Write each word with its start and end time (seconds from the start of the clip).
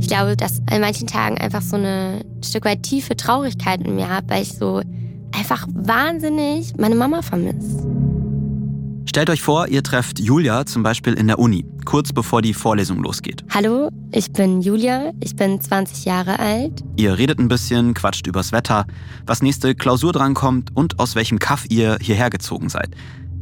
Ich 0.00 0.08
glaube, 0.08 0.36
dass 0.36 0.60
an 0.70 0.80
manchen 0.80 1.06
Tagen 1.06 1.38
einfach 1.38 1.62
so 1.62 1.76
eine 1.76 2.24
Stück 2.44 2.64
weit 2.64 2.82
tiefe 2.82 3.16
Traurigkeit 3.16 3.80
in 3.80 3.96
mir 3.96 4.08
habe, 4.08 4.28
weil 4.28 4.42
ich 4.42 4.52
so 4.52 4.82
einfach 5.32 5.66
wahnsinnig 5.72 6.74
meine 6.76 6.94
Mama 6.94 7.22
vermisse. 7.22 7.84
Stellt 9.08 9.30
euch 9.30 9.40
vor, 9.40 9.68
ihr 9.68 9.82
trefft 9.82 10.18
Julia 10.18 10.66
zum 10.66 10.82
Beispiel 10.82 11.14
in 11.14 11.26
der 11.26 11.38
Uni, 11.38 11.64
kurz 11.86 12.12
bevor 12.12 12.42
die 12.42 12.52
Vorlesung 12.52 13.02
losgeht. 13.02 13.44
Hallo, 13.48 13.88
ich 14.12 14.32
bin 14.32 14.60
Julia, 14.60 15.12
ich 15.20 15.36
bin 15.36 15.58
20 15.60 16.04
Jahre 16.04 16.38
alt. 16.38 16.84
Ihr 16.96 17.16
redet 17.16 17.38
ein 17.38 17.48
bisschen, 17.48 17.94
quatscht 17.94 18.26
übers 18.26 18.52
Wetter, 18.52 18.84
was 19.24 19.42
nächste 19.42 19.74
Klausur 19.74 20.12
drankommt 20.12 20.70
und 20.74 20.98
aus 20.98 21.14
welchem 21.14 21.38
Kaff 21.38 21.64
ihr 21.70 21.96
hierher 22.00 22.28
gezogen 22.28 22.68
seid. 22.68 22.90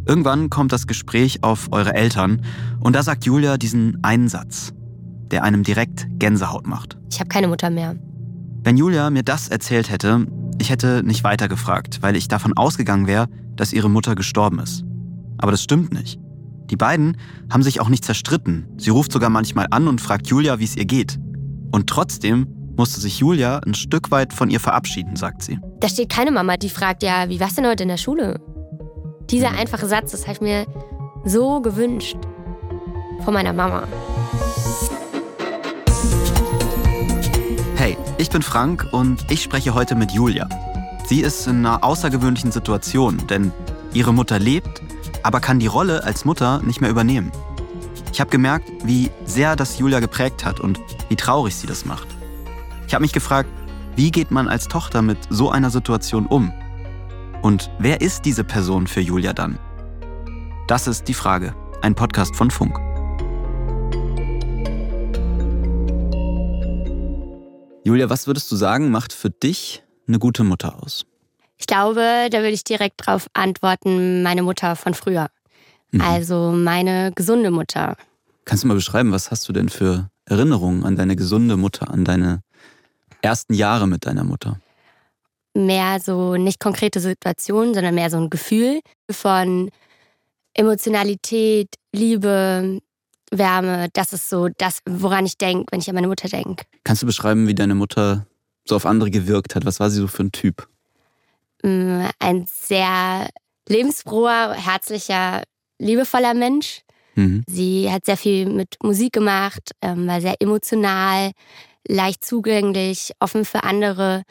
Irgendwann 0.07 0.51
kommt 0.51 0.71
das 0.71 0.87
Gespräch 0.87 1.43
auf 1.43 1.69
eure 1.73 1.95
Eltern 1.95 2.43
und 2.79 2.95
da 2.95 3.03
sagt 3.03 3.25
Julia 3.25 3.57
diesen 3.57 3.99
einen 4.03 4.29
Satz, 4.29 4.75
der 5.35 5.43
einem 5.43 5.65
direkt 5.65 6.07
Gänsehaut 6.21 6.69
macht. 6.69 6.97
Ich 7.11 7.19
habe 7.19 7.29
keine 7.29 7.49
Mutter 7.49 7.69
mehr. 7.69 7.97
Wenn 8.63 8.77
Julia 8.77 9.11
mir 9.11 9.25
das 9.25 9.49
erzählt 9.49 9.91
hätte, 9.91 10.29
ich 10.61 10.71
hätte 10.71 11.03
nicht 11.03 11.25
weitergefragt, 11.25 12.03
weil 12.03 12.15
ich 12.15 12.29
davon 12.29 12.57
ausgegangen 12.57 13.09
wäre, 13.09 13.27
dass 13.57 13.73
ihre 13.73 13.91
Mutter 13.91 14.15
gestorben 14.15 14.61
ist. 14.61 14.85
Aber 15.39 15.51
das 15.51 15.61
stimmt 15.61 15.93
nicht. 15.93 16.21
Die 16.71 16.77
beiden 16.77 17.17
haben 17.51 17.65
sich 17.65 17.81
auch 17.81 17.89
nicht 17.89 18.05
zerstritten. 18.05 18.69
Sie 18.79 18.91
ruft 18.91 19.11
sogar 19.11 19.29
manchmal 19.29 19.67
an 19.71 19.89
und 19.89 20.01
fragt 20.01 20.29
Julia, 20.29 20.61
wie 20.61 20.65
es 20.65 20.77
ihr 20.77 20.85
geht. 20.85 21.19
Und 21.73 21.89
trotzdem 21.89 22.47
musste 22.77 23.01
sich 23.01 23.19
Julia 23.19 23.59
ein 23.59 23.75
Stück 23.75 24.13
weit 24.13 24.33
von 24.33 24.51
ihr 24.51 24.61
verabschieden, 24.61 25.17
sagt 25.17 25.43
sie. 25.43 25.59
Da 25.81 25.89
steht 25.89 26.11
keine 26.11 26.31
Mama, 26.31 26.57
die 26.59 26.71
fragt 26.71 27.03
ja, 27.03 27.29
wie 27.29 27.41
war's 27.41 27.55
denn 27.55 27.67
heute 27.67 27.83
in 27.83 27.89
der 27.89 27.97
Schule? 27.97 28.41
Dieser 29.31 29.51
einfache 29.51 29.89
Satz, 29.89 30.13
das 30.13 30.29
habe 30.29 30.35
ich 30.35 30.41
mir 30.41 30.65
so 31.25 31.61
gewünscht 31.61 32.19
von 33.25 33.35
meiner 33.35 33.53
Mama. 33.53 33.83
Ich 38.25 38.31
bin 38.31 38.41
Frank 38.41 38.89
und 38.91 39.31
ich 39.31 39.43
spreche 39.43 39.75
heute 39.75 39.95
mit 39.95 40.13
Julia. 40.13 40.49
Sie 41.05 41.21
ist 41.21 41.47
in 41.47 41.59
einer 41.59 41.85
außergewöhnlichen 41.85 42.53
Situation, 42.53 43.19
denn 43.27 43.53
ihre 43.93 44.15
Mutter 44.15 44.39
lebt 44.39 44.81
aber 45.23 45.41
kann 45.41 45.59
die 45.59 45.67
Rolle 45.67 46.05
als 46.05 46.25
Mutter 46.25 46.63
nicht 46.63 46.81
mehr 46.81 46.89
übernehmen. 46.89 47.33
Ich 48.13 48.21
habe 48.21 48.31
gemerkt, 48.31 48.71
wie 48.83 49.11
sehr 49.27 49.57
das 49.57 49.79
Julia 49.79 50.01
geprägt 50.01 50.45
hat 50.45 50.59
und 50.59 50.81
wie 51.11 51.17
traurig 51.17 51.55
sie 51.55 51.67
das 51.67 51.85
macht. 51.85 52.07
Ich 52.87 52.95
habe 52.95 53.03
mich 53.03 53.13
gefragt, 53.13 53.51
wie 53.95 54.11
geht 54.11 54.31
man 54.31 54.49
als 54.49 54.69
Tochter 54.69 55.03
mit 55.03 55.19
so 55.29 55.51
einer 55.51 55.69
Situation 55.69 56.27
um? 56.27 56.51
Und 57.43 57.71
wer 57.79 58.01
ist 58.01 58.25
diese 58.25 58.45
Person 58.45 58.87
für 58.87 59.01
Julia 59.01 59.35
dann? 59.35 59.59
Das 60.67 60.87
ist 60.87 61.09
die 61.09 61.15
Frage. 61.15 61.55
Ein 61.83 61.95
Podcast 61.95 62.35
von 62.37 62.51
Funk. 62.51 62.79
Julia, 67.85 68.09
was 68.09 68.27
würdest 68.27 68.51
du 68.51 68.57
sagen, 68.57 68.91
macht 68.91 69.13
für 69.13 69.29
dich 69.29 69.83
eine 70.09 70.19
gute 70.19 70.43
Mutter 70.43 70.83
aus? 70.83 71.05
Ich 71.59 71.67
glaube, 71.67 72.29
da 72.31 72.39
würde 72.39 72.51
ich 72.51 72.65
direkt 72.65 73.07
darauf 73.07 73.29
antworten, 73.35 74.23
meine 74.23 74.43
Mutter 74.43 74.75
von 74.75 74.95
früher. 74.95 75.29
Mhm. 75.93 76.01
Also 76.01 76.53
meine 76.53 77.13
gesunde 77.15 77.51
Mutter. 77.51 77.97
Kannst 78.47 78.65
du 78.65 78.69
mal 78.69 78.75
beschreiben, 78.75 79.13
was 79.13 79.31
hast 79.31 79.47
du 79.49 79.53
denn 79.53 79.69
für 79.69 80.09
Erinnerungen 80.25 80.85
an 80.85 80.97
deine 80.97 81.15
gesunde 81.15 81.59
Mutter, 81.59 81.91
an 81.91 82.05
deine 82.05 82.43
ersten 83.21 83.53
Jahre 83.53 83.87
mit 83.87 84.07
deiner 84.07 84.25
Mutter? 84.25 84.59
Mehr 85.55 86.01
so 86.01 86.37
nicht 86.37 86.61
konkrete 86.61 87.01
Situationen, 87.01 87.75
sondern 87.75 87.95
mehr 87.95 88.11
so 88.11 88.17
ein 88.17 88.31
Gefühl 88.31 88.81
von 89.11 89.71
Emotionalität, 90.55 91.75
Liebe, 91.93 92.81
Wärme. 93.39 93.89
Das 93.93 94.13
ist 94.13 94.29
so 94.29 94.49
das, 94.57 94.81
woran 94.87 95.27
ich 95.27 95.39
denke, 95.39 95.67
wenn 95.71 95.81
ich 95.81 95.89
an 95.89 95.95
meine 95.95 96.09
Mutter 96.09 96.29
denke. 96.29 96.65
Kannst 96.85 97.03
du 97.03 97.07
beschreiben, 97.07 97.47
wie 97.49 97.55
deine 97.55 97.75
Mutter 97.75 98.27
so 98.65 98.77
auf 98.77 98.87
andere 98.87 99.11
gewirkt 99.11 99.55
hat? 99.55 99.65
Was 99.65 99.81
war 99.81 99.91
sie 99.91 100.01
so 100.01 100.09
für 100.09 100.25
ein 100.25 100.33
Typ? 100.33 100.69
Mm, 101.63 102.07
ein 102.19 102.47
sehr 102.49 103.29
lebensfroher, 103.69 104.55
herzlicher, 104.55 105.43
liebevoller 105.79 106.35
Mensch. 106.35 106.83
Mhm. 107.15 107.45
Sie 107.49 107.91
hat 107.91 108.05
sehr 108.07 108.17
viel 108.17 108.47
mit 108.47 108.77
Musik 108.83 109.13
gemacht, 109.13 109.71
ähm, 109.81 110.07
war 110.07 110.21
sehr 110.21 110.41
emotional, 110.41 111.33
leicht 111.87 112.25
zugänglich, 112.25 113.13
offen 113.21 113.45
für 113.45 113.65
andere 113.65 114.23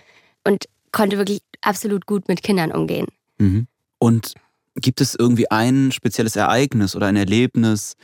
und 0.44 0.66
konnte 0.92 1.18
wirklich 1.18 1.42
absolut 1.62 2.06
gut 2.06 2.28
mit 2.28 2.44
Kindern 2.44 2.72
umgehen. 2.72 3.08
Mhm. 3.38 3.68
Und 4.00 4.34
gibt 4.76 5.02
es 5.02 5.16
irgendwie 5.16 5.50
ein 5.50 5.92
spezielles 5.92 6.36
Ereignis 6.36 6.96
oder 6.96 7.08
ein 7.08 7.16
Erlebnis, 7.16 7.96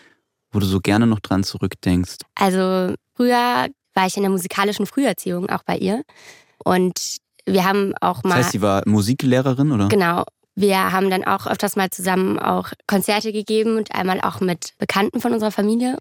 wo 0.52 0.60
du 0.60 0.66
so 0.66 0.80
gerne 0.80 1.08
noch 1.08 1.20
dran 1.20 1.44
zurückdenkst? 1.44 2.18
Also 2.36 2.94
früher 3.16 3.68
war 3.94 4.08
ich 4.08 4.18
in 4.18 4.24
der 4.24 4.32
musikalischen 4.32 4.86
Früherziehung 4.86 5.50
auch 5.50 5.64
bei 5.64 5.78
ihr 5.78 6.04
und 6.64 7.18
wir 7.46 7.66
haben 7.66 7.94
auch 8.02 8.24
mal. 8.24 8.36
Das 8.36 8.46
heißt, 8.46 8.52
sie 8.52 8.62
war 8.62 8.84
Musiklehrerin, 8.86 9.72
oder? 9.72 9.88
Genau. 9.88 10.24
Wir 10.56 10.92
haben 10.92 11.10
dann 11.10 11.24
auch 11.24 11.48
öfters 11.48 11.76
mal 11.76 11.90
zusammen 11.90 12.38
auch 12.38 12.72
Konzerte 12.86 13.32
gegeben 13.32 13.78
und 13.78 13.96
einmal 13.96 14.20
auch 14.22 14.42
mit 14.42 14.74
Bekannten 14.78 15.22
von 15.22 15.34
unserer 15.34 15.52
Familie. 15.52 15.98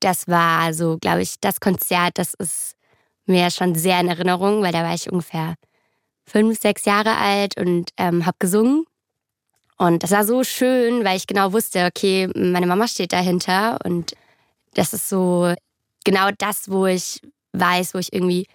Das 0.00 0.26
war 0.26 0.72
so, 0.72 0.96
glaube 0.98 1.22
ich, 1.22 1.34
das 1.40 1.60
Konzert, 1.60 2.16
das 2.16 2.32
ist 2.34 2.76
mir 3.26 3.50
schon 3.50 3.74
sehr 3.74 4.00
in 4.00 4.08
Erinnerung, 4.08 4.62
weil 4.62 4.72
da 4.72 4.82
war 4.82 4.94
ich 4.94 5.12
ungefähr 5.12 5.54
fünf, 6.26 6.58
sechs 6.58 6.84
Jahre 6.84 7.16
alt 7.16 7.58
und 7.58 7.90
ähm, 7.98 8.24
habe 8.24 8.36
gesungen. 8.38 8.84
Und 9.80 10.02
das 10.02 10.10
war 10.10 10.24
so 10.24 10.44
schön, 10.44 11.04
weil 11.04 11.16
ich 11.16 11.26
genau 11.26 11.52
wusste, 11.52 11.86
okay, 11.86 12.28
meine 12.34 12.66
Mama 12.66 12.86
steht 12.86 13.12
dahinter 13.12 13.78
und 13.84 14.12
das 14.74 14.92
ist 14.92 15.08
so 15.08 15.54
genau 16.04 16.28
das, 16.36 16.70
wo 16.70 16.86
ich 16.86 17.20
weiß, 17.52 17.94
wo 17.94 17.98
ich 17.98 18.12
irgendwie 18.12 18.46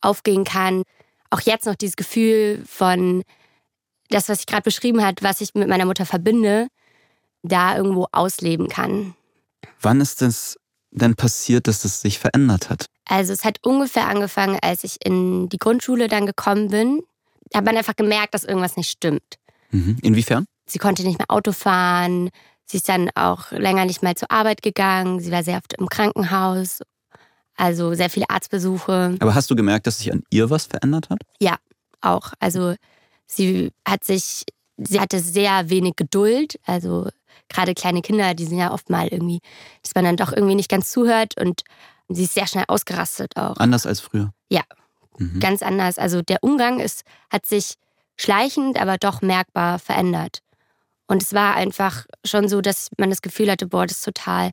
aufgehen 0.00 0.44
kann 0.44 0.84
auch 1.30 1.40
jetzt 1.40 1.66
noch 1.66 1.74
dieses 1.74 1.96
Gefühl 1.96 2.62
von 2.66 3.22
das, 4.10 4.28
was 4.28 4.40
ich 4.40 4.46
gerade 4.46 4.62
beschrieben 4.62 5.02
habe, 5.04 5.16
was 5.20 5.40
ich 5.40 5.54
mit 5.54 5.68
meiner 5.68 5.84
Mutter 5.84 6.06
verbinde, 6.06 6.68
da 7.42 7.76
irgendwo 7.76 8.06
ausleben 8.12 8.68
kann. 8.68 9.14
Wann 9.80 10.00
ist 10.00 10.22
es 10.22 10.56
denn 10.90 11.14
passiert, 11.14 11.68
dass 11.68 11.84
es 11.84 12.00
sich 12.00 12.18
verändert 12.18 12.70
hat? 12.70 12.86
Also 13.04 13.32
es 13.32 13.44
hat 13.44 13.58
ungefähr 13.64 14.08
angefangen, 14.08 14.58
als 14.62 14.84
ich 14.84 15.04
in 15.04 15.48
die 15.48 15.58
Grundschule 15.58 16.08
dann 16.08 16.26
gekommen 16.26 16.68
bin. 16.68 17.02
Da 17.50 17.58
hat 17.58 17.66
man 17.66 17.76
einfach 17.76 17.96
gemerkt, 17.96 18.34
dass 18.34 18.44
irgendwas 18.44 18.76
nicht 18.76 18.90
stimmt. 18.90 19.38
Mhm. 19.70 19.98
Inwiefern? 20.02 20.46
Sie 20.68 20.78
konnte 20.78 21.02
nicht 21.02 21.18
mehr 21.18 21.30
Auto 21.30 21.52
fahren. 21.52 22.30
Sie 22.64 22.76
ist 22.76 22.88
dann 22.88 23.10
auch 23.14 23.50
länger 23.50 23.86
nicht 23.86 24.02
mehr 24.02 24.14
zur 24.14 24.30
Arbeit 24.30 24.62
gegangen. 24.62 25.20
Sie 25.20 25.32
war 25.32 25.42
sehr 25.42 25.56
oft 25.56 25.72
im 25.74 25.88
Krankenhaus 25.88 26.80
also 27.58 27.92
sehr 27.92 28.08
viele 28.08 28.30
Arztbesuche. 28.30 29.16
Aber 29.18 29.34
hast 29.34 29.50
du 29.50 29.56
gemerkt, 29.56 29.86
dass 29.88 29.98
sich 29.98 30.12
an 30.12 30.22
ihr 30.30 30.48
was 30.48 30.66
verändert 30.66 31.10
hat? 31.10 31.18
Ja, 31.40 31.56
auch. 32.00 32.32
Also 32.38 32.76
sie 33.26 33.72
hat 33.86 34.04
sich, 34.04 34.44
sie 34.76 35.00
hatte 35.00 35.18
sehr 35.18 35.68
wenig 35.68 35.96
Geduld. 35.96 36.60
Also 36.64 37.08
gerade 37.48 37.74
kleine 37.74 38.00
Kinder, 38.00 38.34
die 38.34 38.44
sind 38.44 38.58
ja 38.58 38.72
oft 38.72 38.90
mal 38.90 39.08
irgendwie, 39.08 39.40
dass 39.82 39.94
man 39.96 40.04
dann 40.04 40.16
doch 40.16 40.32
irgendwie 40.32 40.54
nicht 40.54 40.70
ganz 40.70 40.92
zuhört 40.92 41.36
und 41.38 41.62
sie 42.08 42.24
ist 42.24 42.34
sehr 42.34 42.46
schnell 42.46 42.64
ausgerastet 42.68 43.36
auch. 43.36 43.56
Anders 43.56 43.86
als 43.86 43.98
früher? 43.98 44.32
Ja, 44.48 44.62
mhm. 45.18 45.40
ganz 45.40 45.60
anders. 45.60 45.98
Also 45.98 46.22
der 46.22 46.38
Umgang 46.42 46.78
ist, 46.78 47.02
hat 47.28 47.44
sich 47.44 47.74
schleichend, 48.16 48.80
aber 48.80 48.98
doch 48.98 49.20
merkbar 49.20 49.80
verändert. 49.80 50.42
Und 51.08 51.22
es 51.22 51.34
war 51.34 51.54
einfach 51.54 52.06
schon 52.24 52.48
so, 52.48 52.60
dass 52.60 52.90
man 52.98 53.10
das 53.10 53.22
Gefühl 53.22 53.50
hatte, 53.50 53.66
boah, 53.66 53.86
das 53.86 53.98
ist 53.98 54.04
total 54.04 54.50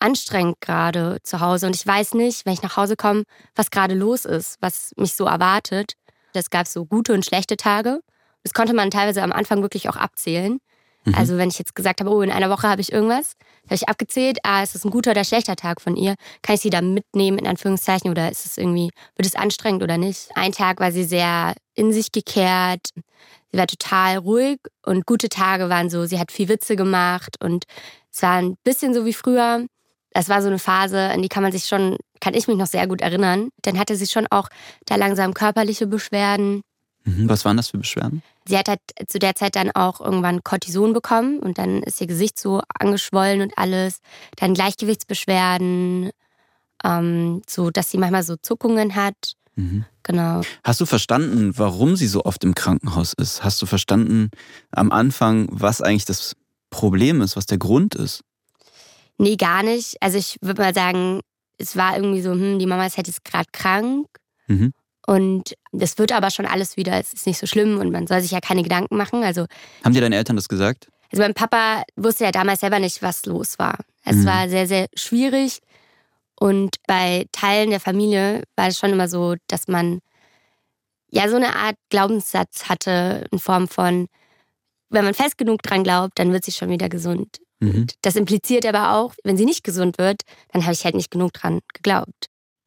anstrengend 0.00 0.60
gerade 0.60 1.18
zu 1.22 1.40
Hause 1.40 1.66
und 1.66 1.76
ich 1.76 1.86
weiß 1.86 2.14
nicht, 2.14 2.44
wenn 2.44 2.52
ich 2.52 2.62
nach 2.62 2.76
Hause 2.76 2.96
komme, 2.96 3.22
was 3.54 3.70
gerade 3.70 3.94
los 3.94 4.24
ist, 4.24 4.58
was 4.60 4.92
mich 4.96 5.14
so 5.14 5.26
erwartet. 5.26 5.94
Es 6.34 6.50
gab 6.50 6.66
so 6.66 6.84
gute 6.84 7.14
und 7.14 7.24
schlechte 7.24 7.56
Tage. 7.56 8.00
Das 8.42 8.52
konnte 8.52 8.74
man 8.74 8.90
teilweise 8.90 9.22
am 9.22 9.32
Anfang 9.32 9.62
wirklich 9.62 9.88
auch 9.88 9.96
abzählen. 9.96 10.58
Mhm. 11.04 11.14
Also 11.14 11.36
wenn 11.36 11.48
ich 11.48 11.58
jetzt 11.58 11.74
gesagt 11.74 12.00
habe, 12.00 12.10
oh, 12.10 12.22
in 12.22 12.32
einer 12.32 12.50
Woche 12.50 12.68
habe 12.68 12.80
ich 12.80 12.92
irgendwas, 12.92 13.34
habe 13.66 13.74
ich 13.74 13.88
abgezählt, 13.88 14.38
ah, 14.42 14.62
ist 14.62 14.74
es 14.74 14.84
ein 14.84 14.90
guter 14.90 15.12
oder 15.12 15.24
schlechter 15.24 15.56
Tag 15.56 15.80
von 15.80 15.96
ihr? 15.96 16.14
Kann 16.42 16.56
ich 16.56 16.62
sie 16.62 16.70
da 16.70 16.80
mitnehmen, 16.80 17.38
in 17.38 17.46
Anführungszeichen, 17.46 18.10
oder 18.10 18.30
ist 18.30 18.46
es 18.46 18.58
irgendwie, 18.58 18.90
wird 19.16 19.26
es 19.26 19.36
anstrengend 19.36 19.82
oder 19.82 19.98
nicht? 19.98 20.30
Ein 20.34 20.52
Tag 20.52 20.80
war 20.80 20.90
sie 20.90 21.04
sehr 21.04 21.54
in 21.74 21.92
sich 21.92 22.12
gekehrt. 22.12 22.90
Sie 23.52 23.58
war 23.58 23.66
total 23.66 24.16
ruhig 24.16 24.58
und 24.84 25.06
gute 25.06 25.28
Tage 25.28 25.68
waren 25.68 25.90
so, 25.90 26.06
sie 26.06 26.18
hat 26.18 26.32
viel 26.32 26.48
Witze 26.48 26.74
gemacht 26.74 27.36
und 27.40 27.64
es 28.10 28.22
war 28.22 28.36
ein 28.36 28.56
bisschen 28.64 28.94
so 28.94 29.04
wie 29.04 29.12
früher 29.12 29.66
das 30.14 30.28
war 30.28 30.42
so 30.42 30.48
eine 30.48 30.58
Phase, 30.58 30.98
an 31.10 31.22
die 31.22 31.28
kann 31.28 31.42
man 31.42 31.52
sich 31.52 31.64
schon, 31.64 31.96
kann 32.20 32.34
ich 32.34 32.46
mich 32.46 32.56
noch 32.56 32.66
sehr 32.66 32.86
gut 32.86 33.00
erinnern. 33.00 33.48
Dann 33.62 33.78
hatte 33.78 33.96
sie 33.96 34.06
schon 34.06 34.26
auch 34.30 34.48
da 34.86 34.96
langsam 34.96 35.34
körperliche 35.34 35.86
Beschwerden. 35.86 36.62
Mhm, 37.04 37.28
was 37.28 37.44
waren 37.44 37.56
das 37.56 37.68
für 37.68 37.78
Beschwerden? 37.78 38.22
Sie 38.46 38.56
hat 38.58 38.68
halt 38.68 38.80
zu 39.06 39.18
der 39.18 39.34
Zeit 39.34 39.56
dann 39.56 39.70
auch 39.70 40.00
irgendwann 40.00 40.44
Cortison 40.44 40.92
bekommen 40.92 41.38
und 41.38 41.58
dann 41.58 41.82
ist 41.82 42.00
ihr 42.00 42.06
Gesicht 42.06 42.38
so 42.38 42.60
angeschwollen 42.78 43.40
und 43.40 43.56
alles. 43.56 44.00
Dann 44.36 44.54
Gleichgewichtsbeschwerden, 44.54 46.10
ähm, 46.84 47.42
so 47.48 47.70
dass 47.70 47.90
sie 47.90 47.98
manchmal 47.98 48.22
so 48.22 48.36
Zuckungen 48.36 48.94
hat. 48.94 49.34
Mhm. 49.54 49.84
Genau. 50.02 50.42
Hast 50.64 50.80
du 50.80 50.86
verstanden, 50.86 51.52
warum 51.56 51.96
sie 51.96 52.06
so 52.06 52.24
oft 52.24 52.42
im 52.44 52.54
Krankenhaus 52.54 53.12
ist? 53.12 53.44
Hast 53.44 53.60
du 53.62 53.66
verstanden 53.66 54.30
am 54.70 54.90
Anfang, 54.90 55.48
was 55.50 55.80
eigentlich 55.80 56.04
das 56.04 56.34
Problem 56.70 57.20
ist, 57.20 57.36
was 57.36 57.46
der 57.46 57.58
Grund 57.58 57.94
ist? 57.94 58.24
Nee, 59.18 59.36
gar 59.36 59.62
nicht. 59.62 59.96
Also 60.00 60.18
ich 60.18 60.38
würde 60.40 60.62
mal 60.62 60.74
sagen, 60.74 61.20
es 61.58 61.76
war 61.76 61.96
irgendwie 61.96 62.22
so, 62.22 62.32
hm, 62.32 62.58
die 62.58 62.66
Mama 62.66 62.86
ist 62.86 62.96
halt 62.96 63.06
jetzt 63.06 63.24
gerade 63.24 63.48
krank. 63.52 64.06
Mhm. 64.46 64.72
Und 65.06 65.54
das 65.72 65.98
wird 65.98 66.12
aber 66.12 66.30
schon 66.30 66.46
alles 66.46 66.76
wieder, 66.76 66.98
es 66.98 67.12
ist 67.12 67.26
nicht 67.26 67.38
so 67.38 67.46
schlimm 67.46 67.78
und 67.78 67.90
man 67.90 68.06
soll 68.06 68.20
sich 68.20 68.30
ja 68.30 68.40
keine 68.40 68.62
Gedanken 68.62 68.96
machen. 68.96 69.22
Also, 69.22 69.46
Haben 69.84 69.94
dir 69.94 70.00
deine 70.00 70.16
Eltern 70.16 70.36
das 70.36 70.48
gesagt? 70.48 70.88
Also 71.12 71.22
mein 71.22 71.34
Papa 71.34 71.82
wusste 71.96 72.24
ja 72.24 72.32
damals 72.32 72.60
selber 72.60 72.78
nicht, 72.78 73.02
was 73.02 73.26
los 73.26 73.58
war. 73.58 73.76
Es 74.04 74.16
mhm. 74.16 74.26
war 74.26 74.48
sehr, 74.48 74.66
sehr 74.66 74.86
schwierig. 74.94 75.60
Und 76.42 76.74
bei 76.88 77.26
Teilen 77.30 77.70
der 77.70 77.78
Familie 77.78 78.42
war 78.56 78.66
es 78.66 78.76
schon 78.76 78.90
immer 78.90 79.06
so, 79.06 79.36
dass 79.46 79.68
man 79.68 80.00
ja 81.08 81.28
so 81.28 81.36
eine 81.36 81.54
Art 81.54 81.76
Glaubenssatz 81.88 82.68
hatte 82.68 83.28
in 83.30 83.38
Form 83.38 83.68
von, 83.68 84.08
wenn 84.90 85.04
man 85.04 85.14
fest 85.14 85.38
genug 85.38 85.62
dran 85.62 85.84
glaubt, 85.84 86.18
dann 86.18 86.32
wird 86.32 86.44
sie 86.44 86.50
schon 86.50 86.68
wieder 86.68 86.88
gesund. 86.88 87.38
Mhm. 87.60 87.86
Das 88.02 88.16
impliziert 88.16 88.66
aber 88.66 88.94
auch, 88.94 89.14
wenn 89.22 89.36
sie 89.36 89.44
nicht 89.44 89.62
gesund 89.62 89.98
wird, 89.98 90.22
dann 90.48 90.64
habe 90.64 90.72
ich 90.72 90.84
halt 90.84 90.96
nicht 90.96 91.12
genug 91.12 91.32
dran 91.32 91.60
geglaubt. 91.74 92.26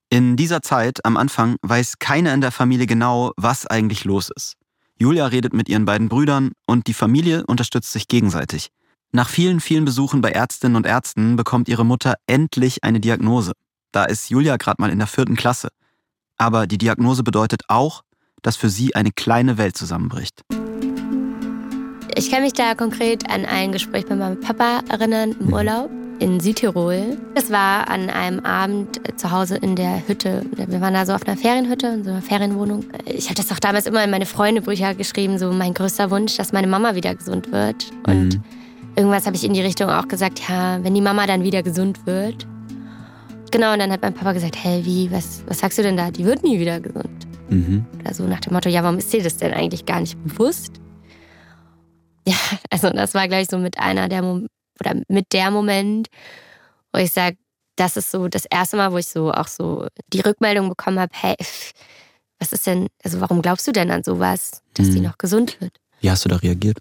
In 0.10 0.38
dieser 0.38 0.62
Zeit, 0.62 1.04
am 1.04 1.18
Anfang, 1.18 1.58
weiß 1.62 2.00
keiner 2.00 2.34
in 2.34 2.40
der 2.40 2.52
Familie 2.52 2.88
genau, 2.88 3.34
was 3.36 3.68
eigentlich 3.68 4.06
los 4.06 4.32
ist. 4.34 4.54
Julia 4.98 5.26
redet 5.26 5.52
mit 5.52 5.68
ihren 5.68 5.84
beiden 5.84 6.08
Brüdern 6.08 6.54
und 6.66 6.88
die 6.88 6.94
Familie 6.94 7.46
unterstützt 7.46 7.92
sich 7.92 8.08
gegenseitig. 8.08 8.70
Nach 9.12 9.28
vielen, 9.28 9.60
vielen 9.60 9.84
Besuchen 9.84 10.22
bei 10.22 10.32
Ärztinnen 10.32 10.78
und 10.78 10.86
Ärzten 10.86 11.36
bekommt 11.36 11.68
ihre 11.68 11.86
Mutter 11.86 12.16
endlich 12.26 12.86
eine 12.86 13.02
Diagnose. 13.02 13.52
Da 13.96 14.04
ist 14.04 14.30
Julia 14.30 14.58
gerade 14.58 14.82
mal 14.82 14.90
in 14.90 14.98
der 14.98 15.08
vierten 15.08 15.38
Klasse. 15.38 15.70
Aber 16.36 16.68
die 16.68 16.78
Diagnose 16.78 17.24
bedeutet 17.24 17.62
auch, 17.70 18.02
dass 18.42 18.58
für 18.58 18.68
sie 18.68 18.94
eine 18.94 19.12
kleine 19.12 19.58
Welt 19.58 19.78
zusammenbricht. 19.78 20.42
Ich 22.14 22.30
kann 22.30 22.44
mich 22.44 22.52
da 22.52 22.76
konkret 22.76 23.30
an 23.30 23.46
ein 23.46 23.72
Gespräch 23.72 24.10
mit 24.10 24.20
meinem 24.20 24.42
Papa 24.42 24.82
erinnern 24.90 25.34
im 25.40 25.48
mhm. 25.48 25.54
Urlaub 25.54 25.90
in 26.20 26.42
Südtirol. 26.42 27.18
Das 27.36 27.52
war 27.52 27.88
an 27.88 28.10
einem 28.10 28.42
Abend 28.42 29.00
zu 29.18 29.32
Hause 29.32 29.56
in 29.56 29.78
der 29.78 30.06
Hütte. 30.06 30.46
Wir 30.52 30.82
waren 30.82 30.94
da 30.94 31.06
so 31.06 31.14
auf 31.14 31.26
einer 31.26 31.38
Ferienhütte, 31.38 31.88
in 31.88 32.04
so 32.04 32.10
einer 32.10 32.22
Ferienwohnung. 32.22 32.84
Ich 33.06 33.28
habe 33.28 33.36
das 33.36 33.50
auch 33.54 33.60
damals 33.60 33.86
immer 33.86 34.04
in 34.04 34.12
meine 34.12 34.26
Freundebücher 34.26 34.94
geschrieben, 34.94 35.38
so 35.38 35.54
mein 35.54 35.74
größter 35.74 36.12
Wunsch, 36.12 36.36
dass 36.36 36.52
meine 36.52 36.68
Mama 36.68 36.96
wieder 36.96 37.16
gesund 37.16 37.54
wird. 37.54 37.92
Und 38.06 38.36
mhm. 38.36 38.44
irgendwas 38.98 39.26
habe 39.26 39.38
ich 39.38 39.46
in 39.46 39.54
die 39.54 39.62
Richtung 39.62 39.90
auch 39.90 40.10
gesagt, 40.10 40.42
ja, 40.50 40.84
wenn 40.84 40.94
die 40.94 41.02
Mama 41.02 41.28
dann 41.28 41.44
wieder 41.44 41.64
gesund 41.64 42.06
wird. 42.06 42.46
Genau, 43.56 43.72
und 43.72 43.80
dann 43.80 43.90
hat 43.90 44.02
mein 44.02 44.14
Papa 44.14 44.34
gesagt, 44.34 44.62
hey, 44.62 44.84
wie, 44.84 45.10
was, 45.14 45.42
was 45.48 45.60
sagst 45.60 45.78
du 45.78 45.82
denn 45.82 45.96
da? 45.96 46.12
Die 46.12 46.26
wird 46.26 46.44
nie 46.44 46.60
wieder 46.60 46.82
gesund. 46.82 47.26
Mhm. 47.48 47.86
Oder 48.02 48.14
so 48.14 48.28
nach 48.28 48.42
dem 48.42 48.52
Motto, 48.52 48.68
ja, 48.68 48.84
warum 48.84 48.98
ist 48.98 49.14
dir 49.14 49.24
das 49.24 49.38
denn 49.38 49.54
eigentlich 49.54 49.86
gar 49.86 50.02
nicht 50.02 50.22
bewusst? 50.26 50.74
Ja, 52.28 52.36
also 52.70 52.90
das 52.90 53.14
war 53.14 53.30
gleich 53.30 53.48
so 53.48 53.58
mit 53.58 53.80
einer 53.80 54.10
der 54.10 54.24
Mom 54.24 54.48
oder 54.82 55.00
mit 55.08 55.32
der 55.32 55.52
Moment, 55.52 56.10
wo 56.92 57.00
ich 57.00 57.14
sage, 57.14 57.38
das 57.78 57.96
ist 57.96 58.12
so 58.12 58.28
das 58.28 58.44
erste 58.44 58.76
Mal, 58.76 58.92
wo 58.92 58.98
ich 58.98 59.08
so 59.08 59.32
auch 59.32 59.48
so 59.48 59.88
die 60.12 60.20
Rückmeldung 60.20 60.68
bekommen 60.68 61.00
habe, 61.00 61.14
hey, 61.14 61.38
was 62.40 62.52
ist 62.52 62.68
denn, 62.68 62.88
also 63.06 63.22
warum 63.22 63.42
glaubst 63.42 63.66
du 63.70 63.72
denn 63.72 63.90
an 63.90 64.04
sowas, 64.04 64.64
dass 64.74 64.88
mhm. 64.88 64.96
die 64.96 65.00
noch 65.00 65.18
gesund 65.18 65.62
wird? 65.62 65.78
Wie 66.02 66.12
hast 66.12 66.26
du 66.26 66.30
da 66.30 66.36
reagiert? 66.36 66.80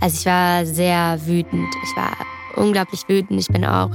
Also 0.00 0.16
ich 0.18 0.26
war 0.26 0.66
sehr 0.66 1.24
wütend. 1.24 1.72
Ich 1.84 1.96
war 1.96 2.16
unglaublich 2.56 3.08
wütend. 3.08 3.38
Ich 3.38 3.46
bin 3.46 3.64
auch 3.64 3.92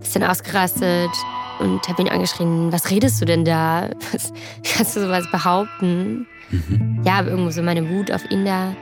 ein 0.00 0.02
bisschen 0.02 0.24
ausgerastet 0.24 1.10
und 1.58 1.86
habe 1.88 2.02
ihn 2.02 2.08
angeschrien, 2.08 2.72
was 2.72 2.90
redest 2.90 3.20
du 3.20 3.26
denn 3.26 3.44
da? 3.44 3.90
Was, 4.12 4.32
kannst 4.64 4.96
du 4.96 5.00
sowas 5.00 5.24
behaupten? 5.30 6.26
Mhm. 6.50 7.02
Ja, 7.04 7.16
habe 7.16 7.30
irgendwo 7.30 7.50
so 7.50 7.62
meine 7.62 7.88
Wut 7.88 8.10
auf 8.10 8.28
ihn 8.30 8.44
da 8.44 8.74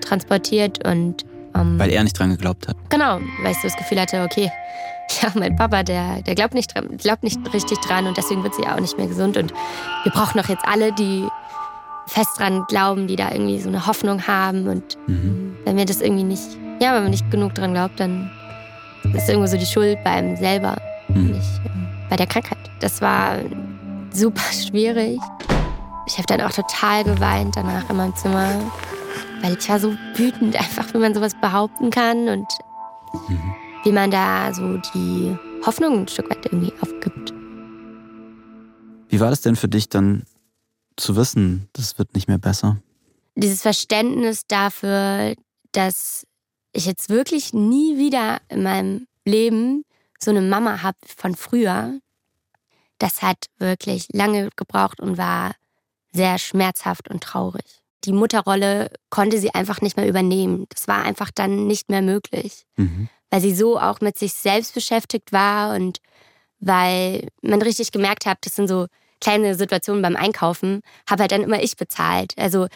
transportiert 0.00 0.86
und 0.86 1.24
ähm, 1.54 1.78
weil 1.78 1.90
er 1.90 2.02
nicht 2.02 2.18
dran 2.18 2.30
geglaubt 2.30 2.68
hat. 2.68 2.76
Genau, 2.90 3.20
weil 3.42 3.52
ich 3.52 3.58
so 3.58 3.68
das 3.68 3.76
Gefühl 3.76 4.00
hatte, 4.00 4.22
okay, 4.22 4.50
ja, 5.22 5.30
mein 5.34 5.56
Papa, 5.56 5.82
der, 5.82 6.22
der 6.22 6.34
glaubt, 6.34 6.54
nicht 6.54 6.74
dran, 6.74 6.96
glaubt 6.96 7.22
nicht 7.22 7.38
richtig 7.52 7.78
dran 7.80 8.06
und 8.06 8.16
deswegen 8.16 8.42
wird 8.42 8.54
sie 8.54 8.66
auch 8.66 8.80
nicht 8.80 8.96
mehr 8.96 9.06
gesund. 9.06 9.36
Und 9.36 9.52
wir 10.02 10.12
brauchen 10.12 10.40
doch 10.40 10.48
jetzt 10.48 10.64
alle, 10.66 10.92
die 10.92 11.26
fest 12.06 12.30
dran 12.38 12.64
glauben, 12.68 13.06
die 13.06 13.16
da 13.16 13.30
irgendwie 13.30 13.60
so 13.60 13.68
eine 13.68 13.86
Hoffnung 13.86 14.26
haben. 14.26 14.68
Und 14.68 14.96
mhm. 15.06 15.56
wenn 15.64 15.76
wir 15.76 15.84
das 15.84 16.00
irgendwie 16.00 16.24
nicht, 16.24 16.56
ja, 16.80 16.94
wenn 16.94 17.02
man 17.02 17.10
nicht 17.10 17.30
genug 17.30 17.54
dran 17.54 17.72
glaubt, 17.72 18.00
dann 18.00 18.30
ist 19.14 19.28
irgendwo 19.28 19.46
so 19.46 19.56
die 19.56 19.66
Schuld 19.66 20.02
bei 20.04 20.10
einem 20.10 20.36
selber, 20.36 20.76
mhm. 21.08 21.32
nicht 21.32 21.60
ähm, 21.64 21.88
bei 22.08 22.16
der 22.16 22.26
Krankheit. 22.26 22.58
Das 22.80 23.00
war 23.00 23.38
super 24.12 24.52
schwierig. 24.52 25.18
Ich 26.06 26.18
habe 26.18 26.26
dann 26.26 26.40
auch 26.40 26.52
total 26.52 27.04
geweint 27.04 27.56
danach 27.56 27.88
in 27.90 27.96
meinem 27.96 28.14
Zimmer 28.14 28.60
weil 29.42 29.56
ich 29.58 29.68
war 29.68 29.78
so 29.78 29.94
wütend 30.14 30.56
einfach, 30.56 30.92
wie 30.92 30.98
man 30.98 31.14
sowas 31.14 31.32
behaupten 31.40 31.90
kann 31.90 32.28
und 32.28 32.46
mhm. 33.28 33.54
wie 33.84 33.92
man 33.92 34.10
da 34.10 34.52
so 34.52 34.78
die 34.94 35.36
Hoffnung 35.64 36.00
ein 36.00 36.08
Stück 36.08 36.30
weit 36.30 36.44
irgendwie 36.46 36.72
aufgibt. 36.80 37.32
Wie 39.08 39.20
war 39.20 39.30
das 39.30 39.40
denn 39.40 39.56
für 39.56 39.68
dich 39.68 39.88
dann 39.88 40.24
zu 40.96 41.16
wissen, 41.16 41.68
das 41.74 41.98
wird 41.98 42.14
nicht 42.14 42.28
mehr 42.28 42.38
besser? 42.38 42.78
Dieses 43.34 43.62
Verständnis 43.62 44.46
dafür, 44.48 45.34
dass 45.72 46.26
ich 46.76 46.86
jetzt 46.86 47.08
wirklich 47.08 47.52
nie 47.52 47.96
wieder 47.98 48.38
in 48.48 48.62
meinem 48.62 49.06
Leben 49.24 49.84
so 50.18 50.30
eine 50.30 50.40
Mama 50.40 50.82
habe 50.82 50.98
von 51.04 51.34
früher, 51.34 51.98
das 52.98 53.22
hat 53.22 53.46
wirklich 53.58 54.08
lange 54.12 54.50
gebraucht 54.56 55.00
und 55.00 55.18
war 55.18 55.54
sehr 56.12 56.38
schmerzhaft 56.38 57.10
und 57.10 57.22
traurig 57.22 57.82
die 58.06 58.12
Mutterrolle 58.12 58.90
konnte 59.10 59.38
sie 59.38 59.52
einfach 59.52 59.80
nicht 59.80 59.96
mehr 59.96 60.08
übernehmen. 60.08 60.66
Das 60.70 60.88
war 60.88 61.02
einfach 61.02 61.30
dann 61.34 61.66
nicht 61.66 61.90
mehr 61.90 62.02
möglich, 62.02 62.64
mhm. 62.76 63.08
weil 63.30 63.40
sie 63.40 63.54
so 63.54 63.78
auch 63.78 64.00
mit 64.00 64.16
sich 64.16 64.32
selbst 64.32 64.74
beschäftigt 64.74 65.32
war 65.32 65.74
und 65.74 65.98
weil 66.58 67.28
man 67.42 67.60
richtig 67.60 67.92
gemerkt 67.92 68.24
hat, 68.24 68.38
das 68.42 68.54
sind 68.54 68.68
so 68.68 68.86
kleine 69.20 69.54
Situationen 69.54 70.02
beim 70.02 70.16
Einkaufen, 70.16 70.80
habe 71.08 71.22
halt 71.22 71.32
dann 71.32 71.42
immer 71.42 71.62
ich 71.62 71.76
bezahlt. 71.76 72.32
Also 72.36 72.68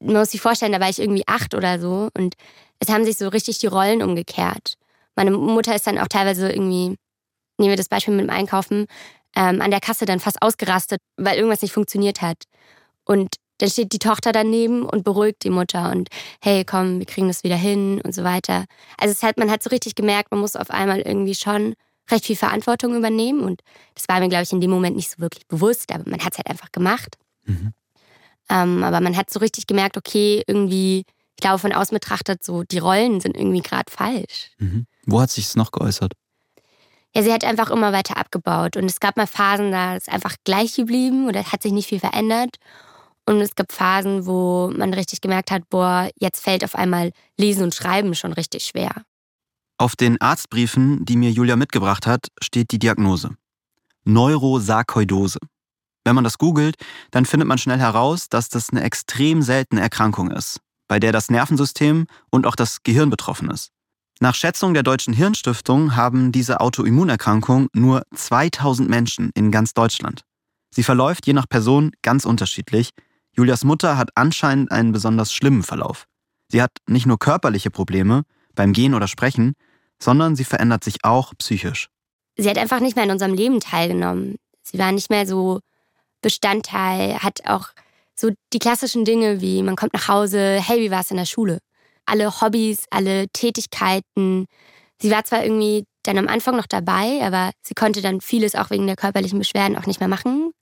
man 0.00 0.14
muss 0.14 0.30
sich 0.30 0.40
vorstellen, 0.40 0.72
da 0.72 0.80
war 0.80 0.88
ich 0.88 0.98
irgendwie 0.98 1.26
acht 1.26 1.54
oder 1.54 1.80
so 1.80 2.08
und 2.16 2.34
es 2.82 2.88
haben 2.88 3.04
sich 3.04 3.16
so 3.16 3.28
richtig 3.28 3.60
die 3.60 3.68
Rollen 3.68 4.02
umgekehrt. 4.02 4.74
Meine 5.14 5.30
Mutter 5.30 5.74
ist 5.74 5.86
dann 5.86 5.98
auch 5.98 6.08
teilweise 6.08 6.50
irgendwie, 6.50 6.96
nehmen 7.56 7.70
wir 7.70 7.76
das 7.76 7.88
Beispiel 7.88 8.12
mit 8.12 8.24
dem 8.24 8.30
Einkaufen, 8.30 8.86
ähm, 9.36 9.62
an 9.62 9.70
der 9.70 9.78
Kasse 9.78 10.04
dann 10.04 10.18
fast 10.18 10.42
ausgerastet, 10.42 11.00
weil 11.16 11.36
irgendwas 11.36 11.62
nicht 11.62 11.72
funktioniert 11.72 12.22
hat. 12.22 12.42
Und 13.04 13.36
dann 13.58 13.70
steht 13.70 13.92
die 13.92 14.00
Tochter 14.00 14.32
daneben 14.32 14.82
und 14.82 15.04
beruhigt 15.04 15.44
die 15.44 15.50
Mutter 15.50 15.92
und 15.92 16.08
hey, 16.42 16.64
komm, 16.64 16.98
wir 16.98 17.06
kriegen 17.06 17.28
das 17.28 17.44
wieder 17.44 17.54
hin 17.54 18.00
und 18.02 18.16
so 18.16 18.24
weiter. 18.24 18.64
Also 18.98 19.12
es 19.12 19.22
hat, 19.22 19.38
man 19.38 19.50
hat 19.50 19.62
so 19.62 19.70
richtig 19.70 19.94
gemerkt, 19.94 20.32
man 20.32 20.40
muss 20.40 20.56
auf 20.56 20.70
einmal 20.70 21.02
irgendwie 21.02 21.36
schon 21.36 21.74
recht 22.10 22.26
viel 22.26 22.36
Verantwortung 22.36 22.96
übernehmen 22.96 23.42
und 23.42 23.60
das 23.94 24.08
war 24.08 24.18
mir, 24.18 24.28
glaube 24.28 24.42
ich, 24.42 24.52
in 24.52 24.60
dem 24.60 24.70
Moment 24.70 24.96
nicht 24.96 25.10
so 25.10 25.20
wirklich 25.20 25.46
bewusst, 25.46 25.92
aber 25.92 26.10
man 26.10 26.18
hat 26.24 26.32
es 26.32 26.38
halt 26.38 26.48
einfach 26.48 26.72
gemacht. 26.72 27.16
Mhm. 27.44 27.72
Ähm, 28.50 28.82
aber 28.82 29.00
man 29.00 29.16
hat 29.16 29.30
so 29.30 29.38
richtig 29.38 29.68
gemerkt, 29.68 29.96
okay, 29.96 30.42
irgendwie, 30.48 31.04
glaube, 31.42 31.58
von 31.58 31.72
außen 31.72 31.94
betrachtet, 31.94 32.42
so 32.42 32.62
die 32.62 32.78
Rollen 32.78 33.20
sind 33.20 33.36
irgendwie 33.36 33.60
gerade 33.60 33.90
falsch. 33.90 34.50
Mhm. 34.58 34.86
Wo 35.04 35.20
hat 35.20 35.30
sich 35.30 35.44
es 35.44 35.56
noch 35.56 35.70
geäußert? 35.70 36.14
Ja, 37.14 37.22
sie 37.22 37.32
hat 37.32 37.44
einfach 37.44 37.70
immer 37.70 37.92
weiter 37.92 38.16
abgebaut 38.16 38.78
und 38.78 38.86
es 38.86 38.98
gab 38.98 39.18
mal 39.18 39.26
Phasen, 39.26 39.70
da 39.70 39.96
ist 39.96 40.08
einfach 40.08 40.36
gleich 40.44 40.74
geblieben 40.74 41.28
oder 41.28 41.44
hat 41.44 41.62
sich 41.62 41.72
nicht 41.72 41.88
viel 41.88 42.00
verändert. 42.00 42.56
Und 43.26 43.40
es 43.40 43.54
gab 43.54 43.70
Phasen, 43.70 44.26
wo 44.26 44.72
man 44.74 44.94
richtig 44.94 45.20
gemerkt 45.20 45.50
hat, 45.50 45.68
boah, 45.68 46.08
jetzt 46.18 46.42
fällt 46.42 46.64
auf 46.64 46.74
einmal 46.74 47.12
Lesen 47.38 47.64
und 47.64 47.74
Schreiben 47.74 48.14
schon 48.14 48.32
richtig 48.32 48.64
schwer. 48.64 49.04
Auf 49.76 49.94
den 49.94 50.20
Arztbriefen, 50.20 51.04
die 51.04 51.16
mir 51.16 51.30
Julia 51.30 51.56
mitgebracht 51.56 52.06
hat, 52.06 52.28
steht 52.40 52.72
die 52.72 52.78
Diagnose. 52.78 53.36
Neurosarkoidose. 54.04 55.38
Wenn 56.04 56.14
man 56.14 56.24
das 56.24 56.38
googelt, 56.38 56.76
dann 57.10 57.26
findet 57.26 57.46
man 57.46 57.58
schnell 57.58 57.78
heraus, 57.78 58.28
dass 58.28 58.48
das 58.48 58.70
eine 58.70 58.82
extrem 58.82 59.42
seltene 59.42 59.80
Erkrankung 59.80 60.30
ist, 60.30 60.60
bei 60.88 60.98
der 60.98 61.12
das 61.12 61.30
Nervensystem 61.30 62.06
und 62.30 62.46
auch 62.46 62.56
das 62.56 62.82
Gehirn 62.82 63.10
betroffen 63.10 63.50
ist. 63.50 63.70
Nach 64.20 64.34
Schätzung 64.34 64.74
der 64.74 64.82
Deutschen 64.82 65.14
Hirnstiftung 65.14 65.96
haben 65.96 66.32
diese 66.32 66.60
Autoimmunerkrankung 66.60 67.68
nur 67.72 68.02
2000 68.14 68.88
Menschen 68.88 69.30
in 69.34 69.50
ganz 69.50 69.74
Deutschland. 69.74 70.22
Sie 70.70 70.82
verläuft 70.82 71.26
je 71.26 71.32
nach 71.32 71.48
Person 71.48 71.92
ganz 72.02 72.24
unterschiedlich 72.24 72.90
Julias 73.34 73.64
Mutter 73.64 73.96
hat 73.96 74.10
anscheinend 74.14 74.70
einen 74.70 74.92
besonders 74.92 75.32
schlimmen 75.32 75.62
Verlauf. 75.62 76.06
Sie 76.48 76.60
hat 76.60 76.72
nicht 76.86 77.06
nur 77.06 77.18
körperliche 77.18 77.70
Probleme 77.70 78.24
beim 78.54 78.74
Gehen 78.74 78.94
oder 78.94 79.08
Sprechen, 79.08 79.54
sondern 79.98 80.36
sie 80.36 80.44
verändert 80.44 80.84
sich 80.84 81.04
auch 81.04 81.32
psychisch. 81.38 81.88
Sie 82.36 82.48
hat 82.48 82.58
einfach 82.58 82.80
nicht 82.80 82.94
mehr 82.94 83.06
in 83.06 83.10
unserem 83.10 83.34
Leben 83.34 83.60
teilgenommen. 83.60 84.36
Sie 84.62 84.78
war 84.78 84.92
nicht 84.92 85.08
mehr 85.08 85.26
so 85.26 85.60
Bestandteil, 86.20 87.18
hat 87.22 87.46
auch 87.46 87.68
so 88.14 88.30
die 88.52 88.58
klassischen 88.58 89.04
Dinge 89.04 89.40
wie 89.40 89.62
man 89.62 89.76
kommt 89.76 89.94
nach 89.94 90.08
Hause, 90.08 90.60
hey, 90.60 90.80
wie 90.80 90.90
war 90.90 91.00
es 91.00 91.10
in 91.10 91.16
der 91.16 91.26
Schule? 91.26 91.58
Alle 92.06 92.40
Hobbys, 92.40 92.84
alle 92.90 93.28
Tätigkeiten. 93.28 94.46
Sie 95.00 95.10
war 95.10 95.24
zwar 95.24 95.44
irgendwie 95.44 95.84
dann 96.02 96.18
am 96.18 96.28
Anfang 96.28 96.56
noch 96.56 96.66
dabei, 96.66 97.20
aber 97.22 97.52
sie 97.62 97.74
konnte 97.74 98.02
dann 98.02 98.20
vieles 98.20 98.54
auch 98.54 98.70
wegen 98.70 98.86
der 98.86 98.96
körperlichen 98.96 99.38
Beschwerden 99.38 99.76
auch 99.76 99.86
nicht 99.86 100.00
mehr 100.00 100.08
machen. 100.08 100.52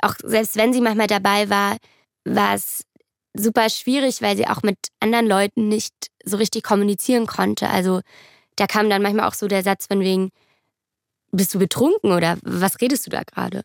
Auch 0.00 0.14
selbst 0.22 0.56
wenn 0.56 0.72
sie 0.72 0.80
manchmal 0.80 1.06
dabei 1.06 1.48
war, 1.50 1.76
war 2.24 2.54
es 2.54 2.84
super 3.34 3.68
schwierig, 3.68 4.22
weil 4.22 4.36
sie 4.36 4.46
auch 4.46 4.62
mit 4.62 4.78
anderen 5.00 5.26
Leuten 5.26 5.68
nicht 5.68 5.94
so 6.24 6.36
richtig 6.36 6.62
kommunizieren 6.62 7.26
konnte. 7.26 7.68
Also 7.68 8.00
da 8.56 8.66
kam 8.66 8.88
dann 8.90 9.02
manchmal 9.02 9.28
auch 9.28 9.34
so 9.34 9.48
der 9.48 9.62
Satz 9.62 9.86
von 9.86 10.00
wegen, 10.00 10.30
bist 11.32 11.54
du 11.54 11.58
betrunken 11.58 12.12
oder 12.12 12.38
was 12.42 12.80
redest 12.80 13.06
du 13.06 13.10
da 13.10 13.22
gerade? 13.22 13.62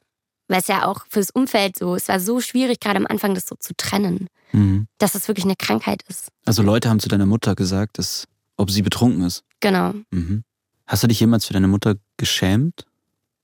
Weil 0.52 0.60
es 0.60 0.68
ja 0.68 0.86
auch 0.86 1.06
fürs 1.08 1.30
Umfeld 1.30 1.78
so, 1.78 1.96
es 1.96 2.10
war 2.10 2.20
so 2.20 2.42
schwierig, 2.42 2.82
gerade 2.82 2.98
am 2.98 3.08
Anfang 3.08 3.34
das 3.36 3.48
so 3.48 3.56
zu 3.56 3.74
trennen, 3.78 4.28
mhm. 4.52 4.88
dass 4.98 5.16
es 5.16 5.30
wirklich 5.30 5.46
eine 5.46 5.56
Krankheit 5.56 6.04
ist. 6.10 6.28
Also 6.46 6.62
Leute 6.62 6.90
haben 6.90 7.00
zu 7.00 7.08
deiner 7.08 7.26
Mutter 7.26 7.56
gesagt, 7.56 7.98
dass, 7.98 8.28
ob 8.58 8.70
sie 8.70 8.82
betrunken 8.82 9.24
ist. 9.24 9.46
Genau. 9.62 9.94
Mhm. 10.12 10.44
Hast 10.88 11.04
du 11.04 11.08
dich 11.08 11.22
jemals 11.22 11.46
für 11.46 11.54
deine 11.54 11.70
Mutter 11.70 11.96
geschämt? 12.18 12.86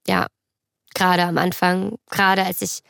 Ja, 0.06 0.28
gerade 0.94 1.24
am 1.24 1.38
Anfang, 1.38 1.96
gerade 2.10 2.44
als 2.44 2.62
ich 2.62 2.82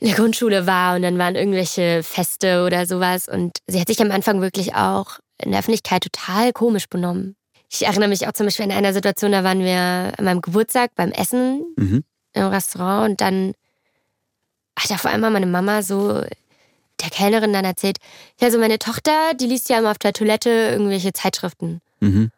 in 0.00 0.08
der 0.08 0.16
Grundschule 0.16 0.66
war 0.66 0.96
und 0.96 1.02
dann 1.02 1.16
waren 1.16 1.36
irgendwelche 1.36 2.02
Feste 2.02 2.64
oder 2.66 2.84
sowas 2.84 3.28
und 3.28 3.58
sie 3.68 3.80
hat 3.80 3.86
sich 3.86 4.00
am 4.00 4.10
Anfang 4.10 4.40
wirklich 4.40 4.74
auch 4.74 5.20
in 5.40 5.52
der 5.52 5.60
Öffentlichkeit 5.60 6.02
total 6.02 6.52
komisch 6.52 6.88
benommen. 6.88 7.36
Ich 7.70 7.86
erinnere 7.86 8.08
mich 8.08 8.26
auch 8.26 8.32
zum 8.32 8.46
Beispiel 8.46 8.64
an 8.64 8.72
einer 8.72 8.92
Situation, 8.92 9.30
da 9.30 9.44
waren 9.44 9.60
wir 9.60 10.12
an 10.18 10.24
meinem 10.24 10.40
Geburtstag 10.40 10.96
beim 10.96 11.12
Essen 11.12 11.64
mhm. 11.76 12.02
Im 12.36 12.46
Restaurant 12.46 13.10
und 13.10 13.20
dann 13.20 13.54
hat 14.78 14.90
auf 14.92 15.06
einmal 15.06 15.30
meine 15.30 15.46
Mama 15.46 15.82
so 15.82 16.22
der 17.00 17.10
Kellnerin 17.10 17.52
dann 17.52 17.64
erzählt, 17.64 17.98
ja, 18.40 18.50
so 18.50 18.58
meine 18.58 18.78
Tochter, 18.78 19.34
die 19.34 19.46
liest 19.46 19.68
ja 19.68 19.78
immer 19.78 19.90
auf 19.90 19.98
der 19.98 20.12
Toilette 20.12 20.50
irgendwelche 20.50 21.12
Zeitschriften. 21.12 21.80
Mhm. 22.00 22.30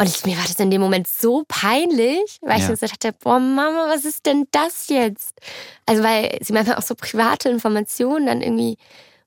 Und 0.00 0.08
ich, 0.08 0.24
mir 0.24 0.36
war 0.36 0.44
das 0.44 0.60
in 0.60 0.70
dem 0.70 0.80
Moment 0.80 1.08
so 1.08 1.44
peinlich, 1.48 2.38
weil 2.40 2.60
ja. 2.60 2.70
ich 2.70 2.78
so 2.78 2.86
dachte, 2.86 3.12
boah, 3.12 3.40
Mama, 3.40 3.88
was 3.88 4.04
ist 4.04 4.26
denn 4.26 4.46
das 4.52 4.88
jetzt? 4.88 5.34
Also, 5.86 6.04
weil 6.04 6.38
sie 6.40 6.52
manchmal 6.52 6.76
auch 6.76 6.82
so 6.82 6.94
private 6.94 7.48
Informationen 7.48 8.26
dann 8.26 8.40
irgendwie, 8.40 8.78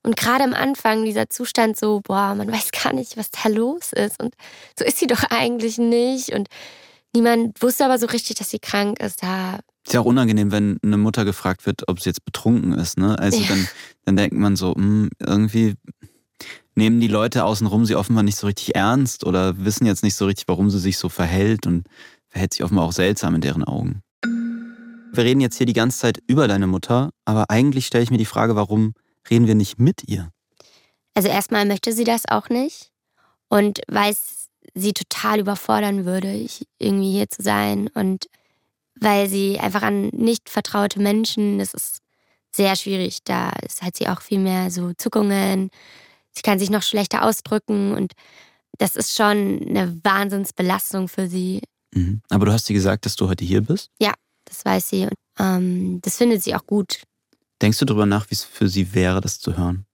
und 0.02 0.16
gerade 0.16 0.42
am 0.42 0.54
Anfang 0.54 1.04
dieser 1.04 1.28
Zustand 1.28 1.78
so, 1.78 2.00
boah, 2.00 2.34
man 2.34 2.50
weiß 2.50 2.72
gar 2.72 2.94
nicht, 2.94 3.16
was 3.18 3.30
da 3.30 3.48
los 3.50 3.92
ist. 3.92 4.18
Und 4.20 4.34
so 4.76 4.84
ist 4.84 4.98
sie 4.98 5.06
doch 5.06 5.24
eigentlich 5.24 5.78
nicht. 5.78 6.30
Und 6.30 6.48
niemand 7.12 7.62
wusste 7.62 7.84
aber 7.84 7.98
so 7.98 8.06
richtig, 8.06 8.36
dass 8.36 8.50
sie 8.50 8.58
krank 8.58 8.98
ist. 9.00 9.22
Da 9.22 9.60
ist 9.84 9.94
ja 9.94 10.00
auch 10.00 10.06
unangenehm, 10.06 10.52
wenn 10.52 10.78
eine 10.82 10.96
Mutter 10.96 11.24
gefragt 11.24 11.66
wird, 11.66 11.88
ob 11.88 12.00
sie 12.00 12.10
jetzt 12.10 12.24
betrunken 12.24 12.72
ist. 12.72 12.98
Ne? 12.98 13.18
Also 13.18 13.40
ja. 13.40 13.48
dann, 13.48 13.68
dann 14.04 14.16
denkt 14.16 14.36
man 14.36 14.56
so, 14.56 14.74
mh, 14.76 14.76
hm, 14.76 15.10
irgendwie 15.18 15.74
nehmen 16.74 17.00
die 17.00 17.08
Leute 17.08 17.44
außenrum 17.44 17.84
sie 17.84 17.96
offenbar 17.96 18.22
nicht 18.22 18.36
so 18.36 18.46
richtig 18.46 18.74
ernst 18.74 19.24
oder 19.24 19.64
wissen 19.64 19.86
jetzt 19.86 20.02
nicht 20.02 20.14
so 20.14 20.26
richtig, 20.26 20.48
warum 20.48 20.70
sie 20.70 20.78
sich 20.78 20.98
so 20.98 21.08
verhält 21.08 21.66
und 21.66 21.86
verhält 22.28 22.54
sich 22.54 22.64
offenbar 22.64 22.86
auch 22.86 22.92
seltsam 22.92 23.34
in 23.34 23.40
deren 23.40 23.64
Augen. 23.64 24.02
Wir 25.14 25.24
reden 25.24 25.42
jetzt 25.42 25.58
hier 25.58 25.66
die 25.66 25.74
ganze 25.74 25.98
Zeit 25.98 26.22
über 26.26 26.48
deine 26.48 26.66
Mutter, 26.66 27.10
aber 27.26 27.50
eigentlich 27.50 27.86
stelle 27.86 28.02
ich 28.02 28.10
mir 28.10 28.18
die 28.18 28.24
Frage, 28.24 28.56
warum 28.56 28.94
reden 29.28 29.46
wir 29.46 29.54
nicht 29.54 29.78
mit 29.78 30.08
ihr? 30.08 30.30
Also 31.14 31.28
erstmal 31.28 31.66
möchte 31.66 31.92
sie 31.92 32.04
das 32.04 32.22
auch 32.26 32.48
nicht 32.48 32.90
und 33.48 33.80
weiß 33.88 34.48
sie 34.74 34.94
total 34.94 35.40
überfordern 35.40 36.06
würde, 36.06 36.46
irgendwie 36.78 37.12
hier 37.12 37.28
zu 37.28 37.42
sein 37.42 37.88
und 37.92 38.26
weil 39.00 39.28
sie 39.28 39.58
einfach 39.58 39.82
an 39.82 40.08
nicht 40.08 40.48
vertraute 40.48 41.00
Menschen, 41.00 41.58
das 41.58 41.74
ist 41.74 41.98
sehr 42.54 42.76
schwierig, 42.76 43.18
da 43.24 43.52
hat 43.80 43.96
sie 43.96 44.08
auch 44.08 44.20
viel 44.20 44.38
mehr 44.38 44.70
so 44.70 44.92
Zuckungen, 44.94 45.70
sie 46.32 46.42
kann 46.42 46.58
sich 46.58 46.70
noch 46.70 46.82
schlechter 46.82 47.24
ausdrücken 47.24 47.94
und 47.94 48.12
das 48.78 48.96
ist 48.96 49.16
schon 49.16 49.66
eine 49.68 49.98
Wahnsinnsbelastung 50.02 51.08
für 51.08 51.28
sie. 51.28 51.60
Mhm. 51.94 52.22
Aber 52.30 52.46
du 52.46 52.52
hast 52.52 52.66
sie 52.66 52.74
gesagt, 52.74 53.06
dass 53.06 53.16
du 53.16 53.28
heute 53.28 53.44
hier 53.44 53.62
bist? 53.62 53.90
Ja, 54.00 54.14
das 54.44 54.64
weiß 54.64 54.88
sie 54.88 55.04
und 55.04 55.14
ähm, 55.38 56.00
das 56.02 56.16
findet 56.16 56.42
sie 56.42 56.54
auch 56.54 56.66
gut. 56.66 57.02
Denkst 57.60 57.78
du 57.78 57.84
darüber 57.84 58.06
nach, 58.06 58.30
wie 58.30 58.34
es 58.34 58.44
für 58.44 58.68
sie 58.68 58.94
wäre, 58.94 59.20
das 59.20 59.38
zu 59.38 59.56
hören? 59.56 59.86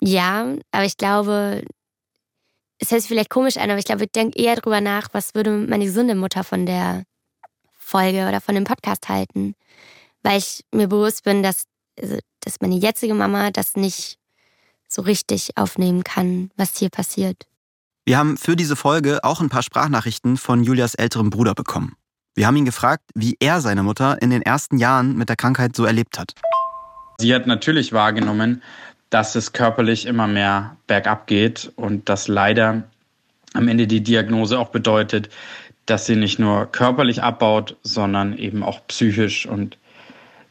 Ja, 0.00 0.54
aber 0.70 0.84
ich 0.84 0.96
glaube, 0.96 1.64
es 2.78 2.90
hört 2.90 3.00
sich 3.00 3.08
vielleicht 3.08 3.30
komisch 3.30 3.56
an, 3.56 3.70
aber 3.70 3.78
ich 3.78 3.86
glaube, 3.86 4.04
ich 4.04 4.12
denke 4.12 4.38
eher 4.38 4.56
darüber 4.56 4.80
nach, 4.80 5.08
was 5.12 5.34
würde 5.34 5.50
meine 5.50 5.86
gesunde 5.86 6.14
Mutter 6.14 6.44
von 6.44 6.66
der 6.66 7.04
Folge 7.94 8.26
oder 8.26 8.40
von 8.40 8.56
dem 8.56 8.64
Podcast 8.64 9.08
halten. 9.08 9.54
Weil 10.24 10.38
ich 10.38 10.64
mir 10.72 10.88
bewusst 10.88 11.22
bin, 11.22 11.44
dass, 11.44 11.66
also, 12.00 12.18
dass 12.40 12.60
meine 12.60 12.74
jetzige 12.74 13.14
Mama 13.14 13.52
das 13.52 13.76
nicht 13.76 14.18
so 14.88 15.02
richtig 15.02 15.50
aufnehmen 15.56 16.02
kann, 16.02 16.50
was 16.56 16.76
hier 16.76 16.90
passiert. 16.90 17.46
Wir 18.04 18.18
haben 18.18 18.36
für 18.36 18.56
diese 18.56 18.74
Folge 18.74 19.22
auch 19.22 19.40
ein 19.40 19.48
paar 19.48 19.62
Sprachnachrichten 19.62 20.36
von 20.36 20.64
Julias 20.64 20.94
älterem 20.94 21.30
Bruder 21.30 21.54
bekommen. 21.54 21.94
Wir 22.34 22.48
haben 22.48 22.56
ihn 22.56 22.64
gefragt, 22.64 23.04
wie 23.14 23.36
er 23.38 23.60
seine 23.60 23.84
Mutter 23.84 24.20
in 24.20 24.30
den 24.30 24.42
ersten 24.42 24.78
Jahren 24.78 25.16
mit 25.16 25.28
der 25.28 25.36
Krankheit 25.36 25.76
so 25.76 25.84
erlebt 25.84 26.18
hat. 26.18 26.32
Sie 27.18 27.32
hat 27.32 27.46
natürlich 27.46 27.92
wahrgenommen, 27.92 28.60
dass 29.10 29.36
es 29.36 29.52
körperlich 29.52 30.06
immer 30.06 30.26
mehr 30.26 30.76
bergab 30.88 31.28
geht 31.28 31.72
und 31.76 32.08
dass 32.08 32.26
leider 32.26 32.82
am 33.54 33.68
Ende 33.68 33.86
die 33.86 34.02
Diagnose 34.02 34.58
auch 34.58 34.70
bedeutet, 34.70 35.30
dass 35.86 36.06
sie 36.06 36.16
nicht 36.16 36.38
nur 36.38 36.66
körperlich 36.66 37.22
abbaut, 37.22 37.76
sondern 37.82 38.38
eben 38.38 38.62
auch 38.62 38.86
psychisch. 38.86 39.46
Und 39.46 39.78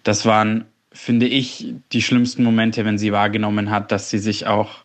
das 0.04 0.26
waren 0.26 0.66
finde 0.94 1.26
ich, 1.26 1.74
die 1.92 2.02
schlimmsten 2.02 2.44
Momente, 2.44 2.86
wenn 2.86 2.98
sie 2.98 3.12
wahrgenommen 3.12 3.72
hat, 3.72 3.92
dass 3.92 4.10
sie 4.10 4.20
sich 4.20 4.46
auch 4.46 4.84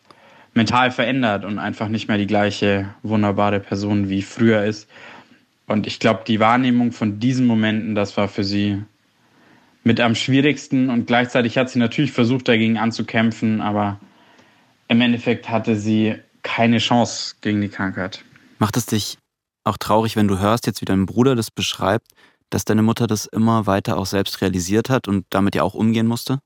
mental 0.53 0.91
verändert 0.91 1.45
und 1.45 1.59
einfach 1.59 1.87
nicht 1.87 2.07
mehr 2.07 2.17
die 2.17 2.27
gleiche 2.27 2.93
wunderbare 3.03 3.59
Person 3.59 4.09
wie 4.09 4.23
früher 4.23 4.65
ist. 4.65 4.89
Und 5.67 5.85
ich 5.85 5.99
glaube, 5.99 6.23
die 6.27 6.39
Wahrnehmung 6.39 6.91
von 6.91 7.19
diesen 7.19 7.45
Momenten, 7.45 7.93
das 7.93 8.17
war 8.17 8.27
für 8.27 8.43
sie 8.43 8.81
mit 9.83 9.99
am 9.99 10.15
schwierigsten. 10.15 10.89
Und 10.89 11.05
gleichzeitig 11.05 11.57
hat 11.57 11.69
sie 11.69 11.77
natürlich 11.77 12.11
versucht, 12.11 12.47
dagegen 12.47 12.79
anzukämpfen, 12.79 13.61
aber 13.61 13.99
im 14.87 14.99
Endeffekt 15.01 15.47
hatte 15.49 15.75
sie 15.75 16.15
keine 16.41 16.79
Chance 16.79 17.35
gegen 17.41 17.61
die 17.61 17.69
Krankheit. 17.69 18.23
Macht 18.57 18.75
es 18.75 18.87
dich 18.87 19.17
auch 19.63 19.77
traurig, 19.77 20.15
wenn 20.15 20.27
du 20.27 20.39
hörst, 20.39 20.65
jetzt 20.67 20.81
wie 20.81 20.85
dein 20.85 21.05
Bruder 21.05 21.35
das 21.35 21.51
beschreibt, 21.51 22.07
dass 22.49 22.65
deine 22.65 22.81
Mutter 22.81 23.07
das 23.07 23.25
immer 23.25 23.67
weiter 23.67 23.97
auch 23.97 24.05
selbst 24.05 24.41
realisiert 24.41 24.89
hat 24.89 25.07
und 25.07 25.25
damit 25.29 25.55
ja 25.55 25.63
auch 25.63 25.73
umgehen 25.73 26.07
musste? 26.07 26.39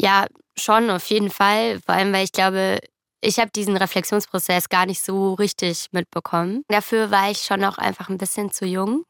Ja, 0.00 0.26
schon, 0.56 0.90
auf 0.90 1.06
jeden 1.06 1.30
Fall. 1.30 1.80
Vor 1.84 1.94
allem, 1.94 2.12
weil 2.12 2.24
ich 2.24 2.32
glaube, 2.32 2.78
ich 3.20 3.38
habe 3.38 3.50
diesen 3.54 3.76
Reflexionsprozess 3.76 4.68
gar 4.68 4.86
nicht 4.86 5.02
so 5.02 5.34
richtig 5.34 5.88
mitbekommen. 5.92 6.62
Dafür 6.68 7.10
war 7.10 7.30
ich 7.30 7.38
schon 7.38 7.64
auch 7.64 7.78
einfach 7.78 8.08
ein 8.08 8.18
bisschen 8.18 8.52
zu 8.52 8.64
jung. 8.64 9.04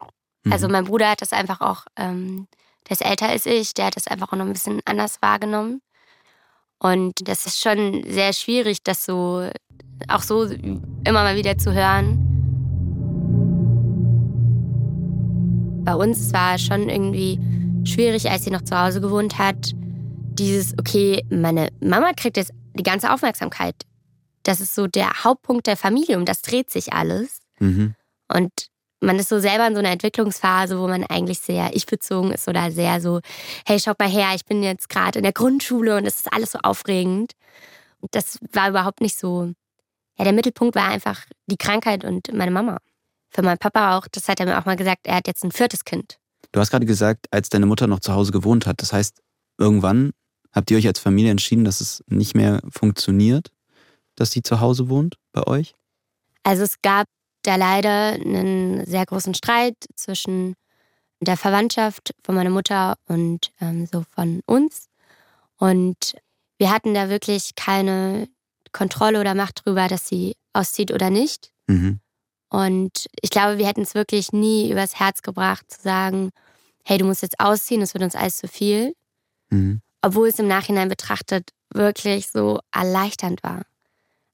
Mhm. 0.44 0.52
Also 0.52 0.68
mein 0.68 0.84
Bruder 0.84 1.10
hat 1.10 1.22
das 1.22 1.32
einfach 1.32 1.60
auch, 1.60 1.84
ähm, 1.96 2.48
der 2.88 2.92
ist 2.92 3.04
älter 3.04 3.28
als 3.28 3.46
ich, 3.46 3.74
der 3.74 3.86
hat 3.86 3.96
das 3.96 4.06
einfach 4.06 4.32
auch 4.32 4.36
noch 4.36 4.46
ein 4.46 4.52
bisschen 4.52 4.80
anders 4.86 5.20
wahrgenommen. 5.20 5.82
Und 6.78 7.28
das 7.28 7.46
ist 7.46 7.60
schon 7.60 8.04
sehr 8.08 8.32
schwierig, 8.32 8.82
das 8.82 9.04
so 9.04 9.50
auch 10.06 10.22
so 10.22 10.44
immer 10.44 11.22
mal 11.22 11.36
wieder 11.36 11.58
zu 11.58 11.72
hören. 11.72 12.27
Bei 15.88 15.94
uns 15.94 16.34
war 16.34 16.56
es 16.56 16.66
schon 16.66 16.90
irgendwie 16.90 17.40
schwierig, 17.82 18.30
als 18.30 18.44
sie 18.44 18.50
noch 18.50 18.60
zu 18.60 18.78
Hause 18.78 19.00
gewohnt 19.00 19.38
hat. 19.38 19.72
Dieses, 19.74 20.74
okay, 20.78 21.24
meine 21.30 21.70
Mama 21.80 22.12
kriegt 22.12 22.36
jetzt 22.36 22.52
die 22.74 22.82
ganze 22.82 23.10
Aufmerksamkeit. 23.10 23.74
Das 24.42 24.60
ist 24.60 24.74
so 24.74 24.86
der 24.86 25.24
Hauptpunkt 25.24 25.66
der 25.66 25.78
Familie, 25.78 26.18
um 26.18 26.26
das 26.26 26.42
dreht 26.42 26.68
sich 26.68 26.92
alles. 26.92 27.38
Mhm. 27.58 27.94
Und 28.30 28.52
man 29.00 29.18
ist 29.18 29.30
so 29.30 29.38
selber 29.38 29.66
in 29.66 29.72
so 29.72 29.78
einer 29.78 29.92
Entwicklungsphase, 29.92 30.78
wo 30.78 30.88
man 30.88 31.04
eigentlich 31.04 31.38
sehr 31.38 31.74
ich-bezogen 31.74 32.32
ist 32.32 32.48
oder 32.48 32.70
sehr 32.70 33.00
so, 33.00 33.20
hey, 33.66 33.80
schaut 33.80 33.98
mal 33.98 34.10
her, 34.10 34.32
ich 34.34 34.44
bin 34.44 34.62
jetzt 34.62 34.90
gerade 34.90 35.18
in 35.18 35.22
der 35.22 35.32
Grundschule 35.32 35.96
und 35.96 36.04
es 36.04 36.16
ist 36.16 36.30
alles 36.30 36.52
so 36.52 36.58
aufregend. 36.62 37.32
Und 38.00 38.14
das 38.14 38.38
war 38.52 38.68
überhaupt 38.68 39.00
nicht 39.00 39.18
so. 39.18 39.54
Ja, 40.18 40.24
der 40.24 40.34
Mittelpunkt 40.34 40.74
war 40.74 40.88
einfach 40.88 41.24
die 41.46 41.56
Krankheit 41.56 42.04
und 42.04 42.30
meine 42.34 42.50
Mama 42.50 42.76
für 43.30 43.42
meinen 43.42 43.58
Papa 43.58 43.96
auch, 43.96 44.06
das 44.08 44.28
hat 44.28 44.40
er 44.40 44.46
mir 44.46 44.58
auch 44.58 44.64
mal 44.64 44.76
gesagt, 44.76 45.06
er 45.06 45.16
hat 45.16 45.26
jetzt 45.26 45.44
ein 45.44 45.52
viertes 45.52 45.84
Kind. 45.84 46.18
Du 46.52 46.60
hast 46.60 46.70
gerade 46.70 46.86
gesagt, 46.86 47.26
als 47.30 47.48
deine 47.48 47.66
Mutter 47.66 47.86
noch 47.86 48.00
zu 48.00 48.14
Hause 48.14 48.32
gewohnt 48.32 48.66
hat. 48.66 48.80
Das 48.80 48.92
heißt, 48.92 49.20
irgendwann 49.58 50.12
habt 50.52 50.70
ihr 50.70 50.78
euch 50.78 50.86
als 50.86 50.98
Familie 50.98 51.30
entschieden, 51.30 51.64
dass 51.64 51.80
es 51.80 52.02
nicht 52.08 52.34
mehr 52.34 52.60
funktioniert, 52.70 53.50
dass 54.14 54.30
sie 54.30 54.42
zu 54.42 54.60
Hause 54.60 54.88
wohnt 54.88 55.16
bei 55.32 55.46
euch? 55.46 55.74
Also 56.42 56.62
es 56.62 56.80
gab 56.80 57.06
da 57.42 57.56
leider 57.56 58.12
einen 58.14 58.86
sehr 58.86 59.04
großen 59.04 59.34
Streit 59.34 59.76
zwischen 59.94 60.54
der 61.20 61.36
Verwandtschaft 61.36 62.14
von 62.22 62.34
meiner 62.34 62.50
Mutter 62.50 62.96
und 63.06 63.52
ähm, 63.60 63.86
so 63.86 64.04
von 64.14 64.40
uns. 64.46 64.88
Und 65.56 66.16
wir 66.58 66.70
hatten 66.70 66.94
da 66.94 67.08
wirklich 67.08 67.54
keine 67.56 68.28
Kontrolle 68.72 69.20
oder 69.20 69.34
Macht 69.34 69.64
drüber, 69.64 69.88
dass 69.88 70.08
sie 70.08 70.36
auszieht 70.52 70.92
oder 70.92 71.10
nicht. 71.10 71.52
Mhm. 71.66 72.00
Und 72.50 73.06
ich 73.20 73.30
glaube, 73.30 73.58
wir 73.58 73.66
hätten 73.66 73.82
es 73.82 73.94
wirklich 73.94 74.32
nie 74.32 74.70
übers 74.70 74.98
Herz 74.98 75.22
gebracht 75.22 75.64
zu 75.68 75.82
sagen, 75.82 76.30
hey, 76.84 76.98
du 76.98 77.04
musst 77.04 77.22
jetzt 77.22 77.38
ausziehen, 77.38 77.82
es 77.82 77.94
wird 77.94 78.04
uns 78.04 78.14
alles 78.14 78.38
zu 78.38 78.48
viel. 78.48 78.94
Mhm. 79.50 79.82
Obwohl 80.00 80.28
es 80.28 80.38
im 80.38 80.48
Nachhinein 80.48 80.88
betrachtet 80.88 81.50
wirklich 81.72 82.28
so 82.28 82.60
erleichternd 82.72 83.42
war. 83.42 83.62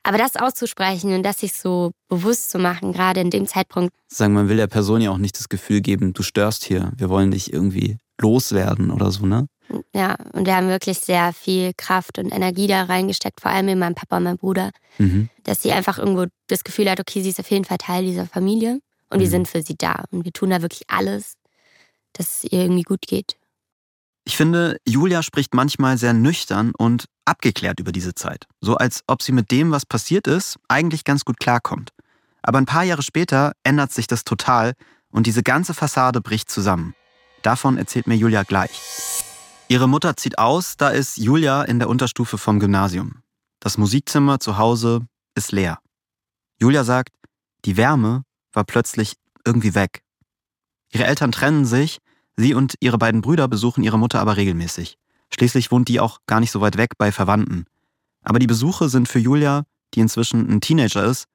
Aber 0.04 0.18
das 0.18 0.36
auszusprechen 0.36 1.14
und 1.14 1.22
das 1.22 1.40
sich 1.40 1.54
so 1.54 1.92
bewusst 2.08 2.50
zu 2.50 2.58
machen, 2.58 2.92
gerade 2.92 3.20
in 3.20 3.30
dem 3.30 3.46
Zeitpunkt. 3.46 3.94
Sagen, 4.06 4.34
man 4.34 4.50
will 4.50 4.58
der 4.58 4.66
Person 4.66 5.00
ja 5.00 5.10
auch 5.10 5.18
nicht 5.18 5.38
das 5.38 5.48
Gefühl 5.48 5.80
geben, 5.80 6.12
du 6.12 6.22
störst 6.22 6.64
hier, 6.64 6.92
wir 6.96 7.08
wollen 7.08 7.30
dich 7.30 7.52
irgendwie 7.52 7.96
loswerden 8.20 8.90
oder 8.90 9.10
so, 9.10 9.24
ne? 9.26 9.46
Ja, 9.94 10.16
und 10.32 10.46
wir 10.46 10.56
haben 10.56 10.68
wirklich 10.68 10.98
sehr 10.98 11.32
viel 11.32 11.72
Kraft 11.76 12.18
und 12.18 12.30
Energie 12.30 12.66
da 12.66 12.84
reingesteckt, 12.84 13.40
vor 13.40 13.50
allem 13.50 13.68
in 13.68 13.78
meinem 13.78 13.94
Papa 13.94 14.18
und 14.18 14.24
meinem 14.24 14.38
Bruder, 14.38 14.70
mhm. 14.98 15.30
dass 15.42 15.62
sie 15.62 15.72
einfach 15.72 15.98
irgendwo 15.98 16.26
das 16.48 16.64
Gefühl 16.64 16.90
hat, 16.90 17.00
okay, 17.00 17.22
sie 17.22 17.30
ist 17.30 17.40
auf 17.40 17.50
jeden 17.50 17.64
Fall 17.64 17.78
Teil 17.78 18.04
dieser 18.04 18.26
Familie 18.26 18.80
und 19.10 19.18
mhm. 19.18 19.22
wir 19.22 19.30
sind 19.30 19.48
für 19.48 19.62
sie 19.62 19.76
da 19.76 20.04
und 20.10 20.24
wir 20.24 20.32
tun 20.32 20.50
da 20.50 20.62
wirklich 20.62 20.82
alles. 20.88 21.36
dass 22.12 22.44
es 22.44 22.52
ihr 22.52 22.60
irgendwie 22.60 22.82
gut 22.82 23.02
geht. 23.02 23.36
Ich 24.24 24.36
finde, 24.36 24.78
Julia 24.86 25.22
spricht 25.22 25.52
manchmal 25.52 25.98
sehr 25.98 26.14
nüchtern 26.14 26.72
und 26.76 27.06
abgeklärt 27.26 27.80
über 27.80 27.92
diese 27.92 28.14
Zeit. 28.14 28.46
So 28.60 28.76
als 28.76 29.02
ob 29.06 29.20
sie 29.20 29.32
mit 29.32 29.50
dem, 29.50 29.70
was 29.70 29.84
passiert 29.84 30.26
ist, 30.26 30.56
eigentlich 30.68 31.04
ganz 31.04 31.24
gut 31.24 31.38
klarkommt. 31.38 31.90
Aber 32.42 32.58
ein 32.58 32.66
paar 32.66 32.84
Jahre 32.84 33.02
später 33.02 33.52
ändert 33.64 33.92
sich 33.92 34.06
das 34.06 34.24
total 34.24 34.72
und 35.10 35.26
diese 35.26 35.42
ganze 35.42 35.74
Fassade 35.74 36.20
bricht 36.20 36.50
zusammen. 36.50 36.94
Davon 37.42 37.76
erzählt 37.76 38.06
mir 38.06 38.14
Julia 38.16 38.42
gleich. 38.44 38.80
Ihre 39.68 39.88
Mutter 39.88 40.16
zieht 40.16 40.38
aus, 40.38 40.76
da 40.76 40.90
ist 40.90 41.16
Julia 41.16 41.62
in 41.62 41.78
der 41.78 41.88
Unterstufe 41.88 42.36
vom 42.36 42.60
Gymnasium. 42.60 43.22
Das 43.60 43.78
Musikzimmer 43.78 44.38
zu 44.38 44.58
Hause 44.58 45.06
ist 45.34 45.52
leer. 45.52 45.78
Julia 46.60 46.84
sagt, 46.84 47.14
die 47.64 47.78
Wärme 47.78 48.24
war 48.52 48.64
plötzlich 48.64 49.16
irgendwie 49.44 49.74
weg. 49.74 50.02
Ihre 50.92 51.06
Eltern 51.06 51.32
trennen 51.32 51.64
sich, 51.64 51.98
sie 52.36 52.54
und 52.54 52.74
ihre 52.80 52.98
beiden 52.98 53.22
Brüder 53.22 53.48
besuchen 53.48 53.82
ihre 53.82 53.98
Mutter 53.98 54.20
aber 54.20 54.36
regelmäßig. 54.36 54.98
Schließlich 55.32 55.70
wohnt 55.70 55.88
die 55.88 55.98
auch 55.98 56.20
gar 56.26 56.40
nicht 56.40 56.50
so 56.50 56.60
weit 56.60 56.76
weg 56.76 56.98
bei 56.98 57.10
Verwandten. 57.10 57.64
Aber 58.22 58.38
die 58.38 58.46
Besuche 58.46 58.90
sind 58.90 59.08
für 59.08 59.18
Julia, 59.18 59.64
die 59.94 60.00
inzwischen 60.00 60.48
ein 60.48 60.60
Teenager 60.60 61.04
ist, 61.04 61.26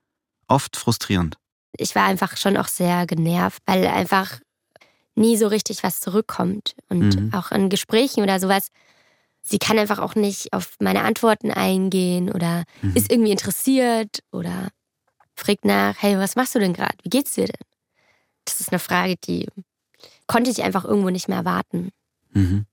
oft 0.48 0.78
frustrierend. 0.78 1.38
Ich 1.78 1.96
war 1.96 2.06
einfach 2.06 2.38
schon 2.38 2.58
auch 2.58 2.68
sehr 2.68 3.06
genervt, 3.08 3.62
weil 3.66 3.88
einfach 3.88 4.40
nie 5.20 5.38
so 5.38 5.48
richtig 5.48 5.84
was 5.84 6.00
zurückkommt. 6.00 6.76
Und 6.90 7.16
mhm. 7.16 7.34
auch 7.34 7.52
in 7.52 7.70
Gesprächen 7.70 8.24
oder 8.24 8.40
sowas, 8.40 8.70
sie 9.42 9.60
kann 9.60 9.78
einfach 9.78 10.00
auch 10.00 10.16
nicht 10.16 10.54
auf 10.54 10.76
meine 10.80 11.04
Antworten 11.04 11.52
eingehen 11.52 12.32
oder 12.32 12.64
mhm. 12.82 12.96
ist 12.96 13.12
irgendwie 13.12 13.32
interessiert 13.32 14.20
oder 14.32 14.70
fragt 15.36 15.66
nach, 15.66 15.96
hey, 16.00 16.18
was 16.18 16.36
machst 16.36 16.56
du 16.56 16.60
denn 16.60 16.74
gerade? 16.74 16.96
Wie 17.04 17.10
geht's 17.10 17.34
dir 17.34 17.46
denn? 17.46 17.66
Das 18.46 18.60
ist 18.60 18.72
eine 18.72 18.80
Frage, 18.80 19.16
die 19.16 19.48
konnte 20.28 20.50
ich 20.50 20.64
einfach 20.64 20.86
irgendwo 20.86 21.10
nicht 21.10 21.28
mehr 21.28 21.38
erwarten. 21.38 21.90
Mhm. 22.32 22.66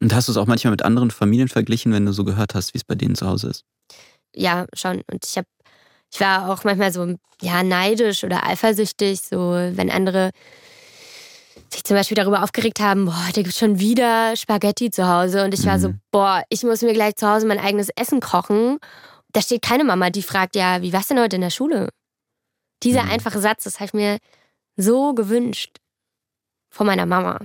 Und 0.00 0.14
hast 0.14 0.28
du 0.28 0.32
es 0.32 0.38
auch 0.38 0.46
manchmal 0.46 0.70
mit 0.70 0.82
anderen 0.82 1.10
Familien 1.10 1.48
verglichen, 1.48 1.92
wenn 1.92 2.06
du 2.06 2.12
so 2.12 2.24
gehört 2.24 2.54
hast, 2.54 2.74
wie 2.74 2.78
es 2.78 2.84
bei 2.84 2.94
denen 2.94 3.16
zu 3.16 3.26
Hause 3.26 3.48
ist? 3.48 3.64
Ja, 4.34 4.66
schon. 4.72 5.02
Und 5.10 5.24
ich 5.24 5.36
habe, 5.36 5.48
ich 6.12 6.20
war 6.20 6.50
auch 6.50 6.64
manchmal 6.64 6.92
so, 6.92 7.16
ja, 7.42 7.62
neidisch 7.62 8.22
oder 8.24 8.46
eifersüchtig, 8.46 9.20
so 9.20 9.52
wenn 9.52 9.90
andere 9.90 10.30
sich 11.70 11.84
zum 11.84 11.96
Beispiel 11.96 12.14
darüber 12.14 12.42
aufgeregt 12.42 12.80
haben, 12.80 13.06
boah, 13.06 13.28
da 13.34 13.42
gibt 13.42 13.54
schon 13.54 13.78
wieder 13.78 14.36
Spaghetti 14.36 14.90
zu 14.90 15.06
Hause. 15.06 15.44
Und 15.44 15.54
ich 15.54 15.64
war 15.66 15.78
so, 15.78 15.90
mhm. 15.90 16.00
boah, 16.10 16.42
ich 16.48 16.62
muss 16.62 16.82
mir 16.82 16.92
gleich 16.92 17.16
zu 17.16 17.28
Hause 17.28 17.46
mein 17.46 17.58
eigenes 17.58 17.90
Essen 17.90 18.20
kochen. 18.20 18.78
Da 19.32 19.42
steht 19.42 19.62
keine 19.62 19.84
Mama, 19.84 20.10
die 20.10 20.22
fragt, 20.22 20.56
ja, 20.56 20.80
wie 20.82 20.92
war's 20.92 21.08
denn 21.08 21.20
heute 21.20 21.36
in 21.36 21.42
der 21.42 21.50
Schule? 21.50 21.90
Dieser 22.82 23.04
mhm. 23.04 23.10
einfache 23.10 23.40
Satz, 23.40 23.64
das 23.64 23.76
habe 23.76 23.86
ich 23.86 23.94
mir 23.94 24.18
so 24.76 25.14
gewünscht. 25.14 25.78
Von 26.70 26.86
meiner 26.86 27.06
Mama. 27.06 27.38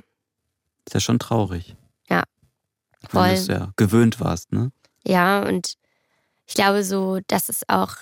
Ist 0.85 0.93
ja 0.93 0.99
schon 0.99 1.19
traurig. 1.19 1.75
Ja. 2.09 2.23
Voll. 3.09 3.21
Weil 3.21 3.35
du 3.35 3.41
es 3.41 3.47
ja 3.47 3.71
gewöhnt 3.75 4.19
warst, 4.19 4.51
ne? 4.51 4.71
Ja, 5.05 5.41
und 5.41 5.75
ich 6.45 6.53
glaube 6.53 6.83
so, 6.83 7.19
das 7.27 7.49
ist 7.49 7.69
auch 7.69 7.95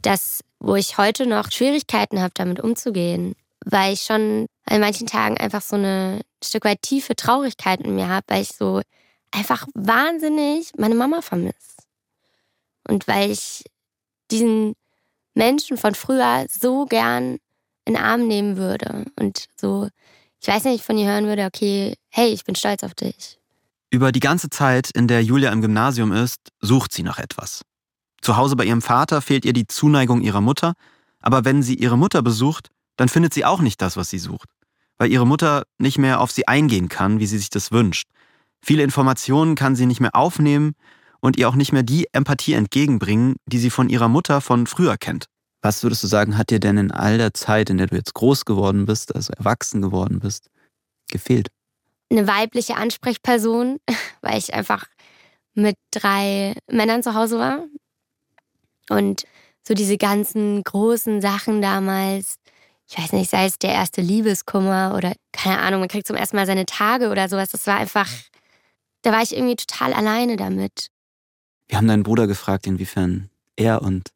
das, 0.00 0.42
wo 0.58 0.74
ich 0.74 0.98
heute 0.98 1.26
noch 1.26 1.50
Schwierigkeiten 1.50 2.20
habe, 2.20 2.32
damit 2.34 2.60
umzugehen. 2.60 3.34
Weil 3.64 3.92
ich 3.92 4.02
schon 4.02 4.48
an 4.64 4.80
manchen 4.80 5.06
Tagen 5.06 5.36
einfach 5.38 5.62
so 5.62 5.76
eine 5.76 6.20
ein 6.42 6.46
Stück 6.46 6.64
weit 6.64 6.82
tiefe 6.82 7.14
Traurigkeit 7.14 7.80
in 7.80 7.94
mir 7.94 8.08
habe, 8.08 8.24
weil 8.28 8.42
ich 8.42 8.50
so 8.50 8.82
einfach 9.30 9.66
wahnsinnig 9.74 10.72
meine 10.76 10.94
Mama 10.94 11.22
vermisse. 11.22 11.56
Und 12.88 13.06
weil 13.06 13.30
ich 13.30 13.64
diesen 14.30 14.74
Menschen 15.34 15.76
von 15.76 15.94
früher 15.94 16.46
so 16.50 16.86
gern 16.86 17.38
in 17.84 17.94
den 17.94 17.96
Arm 17.96 18.26
nehmen 18.26 18.56
würde 18.56 19.06
und 19.18 19.46
so, 19.56 19.88
ich 20.40 20.48
weiß 20.48 20.64
nicht, 20.64 20.84
von 20.84 20.98
ihr 20.98 21.08
hören 21.08 21.26
würde, 21.26 21.44
okay, 21.46 21.94
hey, 22.08 22.28
ich 22.28 22.44
bin 22.44 22.54
stolz 22.54 22.82
auf 22.82 22.94
dich. 22.94 23.38
Über 23.90 24.10
die 24.10 24.20
ganze 24.20 24.50
Zeit, 24.50 24.90
in 24.90 25.06
der 25.06 25.22
Julia 25.22 25.52
im 25.52 25.60
Gymnasium 25.60 26.12
ist, 26.12 26.40
sucht 26.60 26.92
sie 26.92 27.02
nach 27.02 27.18
etwas. 27.18 27.62
Zu 28.20 28.36
Hause 28.36 28.56
bei 28.56 28.64
ihrem 28.64 28.82
Vater 28.82 29.20
fehlt 29.20 29.44
ihr 29.44 29.52
die 29.52 29.66
Zuneigung 29.66 30.22
ihrer 30.22 30.40
Mutter, 30.40 30.74
aber 31.20 31.44
wenn 31.44 31.62
sie 31.62 31.74
ihre 31.74 31.98
Mutter 31.98 32.22
besucht, 32.22 32.70
dann 32.96 33.08
findet 33.08 33.34
sie 33.34 33.44
auch 33.44 33.60
nicht 33.60 33.80
das, 33.80 33.96
was 33.96 34.10
sie 34.10 34.18
sucht, 34.18 34.48
weil 35.02 35.10
ihre 35.10 35.26
Mutter 35.26 35.64
nicht 35.78 35.98
mehr 35.98 36.20
auf 36.20 36.30
sie 36.30 36.46
eingehen 36.46 36.88
kann, 36.88 37.18
wie 37.18 37.26
sie 37.26 37.38
sich 37.38 37.50
das 37.50 37.72
wünscht. 37.72 38.06
Viele 38.64 38.84
Informationen 38.84 39.56
kann 39.56 39.74
sie 39.74 39.86
nicht 39.86 39.98
mehr 39.98 40.14
aufnehmen 40.14 40.74
und 41.18 41.36
ihr 41.36 41.48
auch 41.48 41.56
nicht 41.56 41.72
mehr 41.72 41.82
die 41.82 42.06
Empathie 42.12 42.52
entgegenbringen, 42.52 43.34
die 43.46 43.58
sie 43.58 43.70
von 43.70 43.88
ihrer 43.88 44.06
Mutter 44.06 44.40
von 44.40 44.68
früher 44.68 44.96
kennt. 44.96 45.24
Was 45.60 45.82
würdest 45.82 46.04
du 46.04 46.06
sagen, 46.06 46.38
hat 46.38 46.50
dir 46.50 46.60
denn 46.60 46.76
in 46.76 46.92
all 46.92 47.18
der 47.18 47.34
Zeit, 47.34 47.68
in 47.68 47.78
der 47.78 47.88
du 47.88 47.96
jetzt 47.96 48.14
groß 48.14 48.44
geworden 48.44 48.86
bist, 48.86 49.12
also 49.12 49.32
erwachsen 49.32 49.82
geworden 49.82 50.20
bist, 50.20 50.50
gefehlt? 51.10 51.48
Eine 52.08 52.28
weibliche 52.28 52.76
Ansprechperson, 52.76 53.80
weil 54.20 54.38
ich 54.38 54.54
einfach 54.54 54.86
mit 55.54 55.74
drei 55.90 56.54
Männern 56.70 57.02
zu 57.02 57.14
Hause 57.14 57.40
war. 57.40 57.64
Und 58.88 59.24
so 59.66 59.74
diese 59.74 59.98
ganzen 59.98 60.62
großen 60.62 61.20
Sachen 61.20 61.60
damals, 61.60 62.36
ich 62.88 62.98
weiß 62.98 63.12
nicht, 63.12 63.30
sei 63.30 63.46
es 63.46 63.58
der 63.58 63.72
erste 63.72 64.00
Liebeskummer 64.00 64.94
oder 64.96 65.12
keine 65.32 65.60
Ahnung, 65.60 65.80
man 65.80 65.88
kriegt 65.88 66.06
zum 66.06 66.16
ersten 66.16 66.36
Mal 66.36 66.46
seine 66.46 66.66
Tage 66.66 67.10
oder 67.10 67.28
sowas. 67.28 67.50
Das 67.50 67.66
war 67.66 67.78
einfach, 67.78 68.08
da 69.02 69.12
war 69.12 69.22
ich 69.22 69.34
irgendwie 69.34 69.56
total 69.56 69.92
alleine 69.92 70.36
damit. 70.36 70.88
Wir 71.68 71.78
haben 71.78 71.88
deinen 71.88 72.02
Bruder 72.02 72.26
gefragt, 72.26 72.66
inwiefern 72.66 73.30
er 73.56 73.82
und 73.82 74.10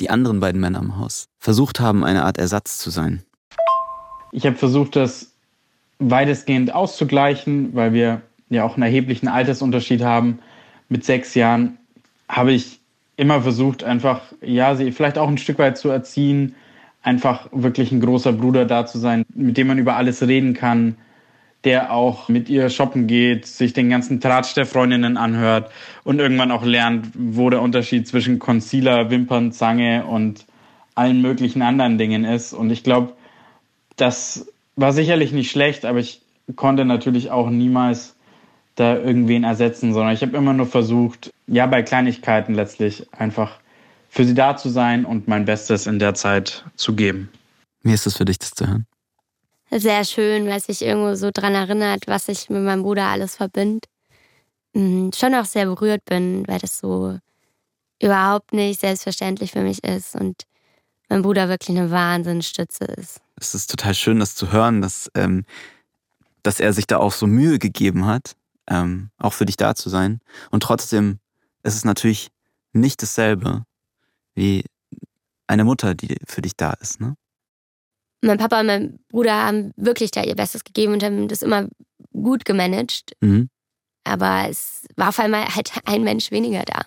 die 0.00 0.10
anderen 0.10 0.40
beiden 0.40 0.60
Männer 0.60 0.80
im 0.80 0.98
Haus 0.98 1.28
versucht 1.38 1.80
haben, 1.80 2.04
eine 2.04 2.24
Art 2.24 2.38
Ersatz 2.38 2.78
zu 2.78 2.90
sein. 2.90 3.22
Ich 4.30 4.46
habe 4.46 4.56
versucht, 4.56 4.94
das 4.94 5.32
weitestgehend 5.98 6.74
auszugleichen, 6.74 7.74
weil 7.74 7.92
wir 7.92 8.22
ja 8.50 8.64
auch 8.64 8.74
einen 8.74 8.82
erheblichen 8.82 9.28
Altersunterschied 9.28 10.02
haben. 10.02 10.38
Mit 10.88 11.04
sechs 11.04 11.34
Jahren 11.34 11.78
habe 12.28 12.52
ich 12.52 12.80
immer 13.16 13.42
versucht, 13.42 13.82
einfach, 13.82 14.20
ja, 14.40 14.76
sie 14.76 14.92
vielleicht 14.92 15.18
auch 15.18 15.28
ein 15.28 15.38
Stück 15.38 15.58
weit 15.58 15.76
zu 15.76 15.88
erziehen, 15.88 16.54
einfach 17.02 17.48
wirklich 17.52 17.92
ein 17.92 18.00
großer 18.00 18.32
Bruder 18.32 18.64
da 18.64 18.86
zu 18.86 18.98
sein, 18.98 19.24
mit 19.34 19.56
dem 19.56 19.68
man 19.68 19.78
über 19.78 19.96
alles 19.96 20.26
reden 20.26 20.54
kann, 20.54 20.96
der 21.64 21.92
auch 21.92 22.28
mit 22.28 22.48
ihr 22.48 22.70
shoppen 22.70 23.06
geht, 23.06 23.46
sich 23.46 23.72
den 23.72 23.90
ganzen 23.90 24.20
Tratsch 24.20 24.54
der 24.54 24.66
Freundinnen 24.66 25.16
anhört 25.16 25.70
und 26.04 26.20
irgendwann 26.20 26.52
auch 26.52 26.64
lernt, 26.64 27.08
wo 27.14 27.50
der 27.50 27.62
Unterschied 27.62 28.06
zwischen 28.06 28.38
Concealer, 28.38 29.10
Wimpern, 29.10 29.52
Zange 29.52 30.06
und 30.06 30.46
allen 30.94 31.20
möglichen 31.20 31.62
anderen 31.62 31.98
Dingen 31.98 32.24
ist. 32.24 32.52
Und 32.52 32.70
ich 32.70 32.84
glaube, 32.84 33.14
das 33.96 34.46
war 34.76 34.92
sicherlich 34.92 35.32
nicht 35.32 35.50
schlecht, 35.50 35.84
aber 35.84 35.98
ich 35.98 36.20
konnte 36.56 36.84
natürlich 36.84 37.30
auch 37.30 37.50
niemals 37.50 38.16
da 38.76 38.96
irgendwen 38.96 39.42
ersetzen, 39.42 39.92
sondern 39.92 40.14
ich 40.14 40.22
habe 40.22 40.36
immer 40.36 40.52
nur 40.52 40.66
versucht, 40.66 41.32
ja, 41.48 41.66
bei 41.66 41.82
Kleinigkeiten 41.82 42.54
letztlich 42.54 43.06
einfach 43.12 43.58
für 44.08 44.24
sie 44.24 44.34
da 44.34 44.56
zu 44.56 44.68
sein 44.68 45.04
und 45.04 45.28
mein 45.28 45.44
Bestes 45.44 45.86
in 45.86 45.98
der 45.98 46.14
Zeit 46.14 46.64
zu 46.76 46.94
geben. 46.94 47.30
Wie 47.82 47.92
ist 47.92 48.06
es 48.06 48.16
für 48.16 48.24
dich, 48.24 48.38
das 48.38 48.50
zu 48.50 48.66
hören? 48.66 48.86
sehr 49.70 50.04
schön, 50.04 50.46
weil 50.46 50.60
sich 50.60 50.82
irgendwo 50.82 51.14
so 51.14 51.30
dran 51.30 51.54
erinnert, 51.54 52.06
was 52.06 52.26
sich 52.26 52.48
mit 52.48 52.62
meinem 52.62 52.82
Bruder 52.82 53.04
alles 53.04 53.36
verbindet. 53.36 53.84
Mhm, 54.74 55.10
schon 55.14 55.34
auch 55.34 55.44
sehr 55.44 55.66
berührt 55.66 56.04
bin, 56.04 56.46
weil 56.46 56.58
das 56.58 56.78
so 56.78 57.18
überhaupt 58.00 58.52
nicht 58.52 58.80
selbstverständlich 58.80 59.52
für 59.52 59.62
mich 59.62 59.82
ist 59.84 60.14
und 60.14 60.44
mein 61.08 61.22
Bruder 61.22 61.48
wirklich 61.48 61.76
eine 61.76 61.90
Wahnsinnsstütze 61.90 62.84
ist. 62.84 63.20
Es 63.36 63.54
ist 63.54 63.70
total 63.70 63.94
schön, 63.94 64.20
das 64.20 64.34
zu 64.34 64.52
hören, 64.52 64.82
dass, 64.82 65.10
ähm, 65.14 65.44
dass 66.42 66.60
er 66.60 66.72
sich 66.72 66.86
da 66.86 66.98
auch 66.98 67.12
so 67.12 67.26
Mühe 67.26 67.58
gegeben 67.58 68.06
hat, 68.06 68.36
ähm, 68.68 69.10
auch 69.18 69.32
für 69.32 69.46
dich 69.46 69.56
da 69.56 69.74
zu 69.74 69.88
sein. 69.88 70.20
Und 70.50 70.62
trotzdem 70.62 71.18
ist 71.62 71.74
es 71.74 71.84
natürlich 71.84 72.28
nicht 72.72 73.02
dasselbe 73.02 73.64
wie 74.38 74.64
eine 75.46 75.64
Mutter, 75.64 75.94
die 75.94 76.16
für 76.26 76.40
dich 76.40 76.56
da 76.56 76.72
ist. 76.72 77.00
Ne? 77.00 77.14
mein 78.22 78.38
Papa 78.38 78.60
und 78.60 78.66
mein 78.66 78.98
Bruder 79.08 79.32
haben 79.32 79.72
wirklich 79.76 80.10
da 80.10 80.22
ihr 80.22 80.34
Bestes 80.34 80.64
gegeben 80.64 80.94
und 80.94 81.02
haben 81.02 81.28
das 81.28 81.42
immer 81.42 81.68
gut 82.12 82.44
gemanagt. 82.44 83.12
Mhm. 83.20 83.48
Aber 84.04 84.48
es 84.48 84.86
war 84.96 85.10
auf 85.10 85.18
einmal 85.18 85.54
halt 85.54 85.72
ein 85.84 86.02
Mensch 86.02 86.30
weniger 86.30 86.64
da. 86.64 86.82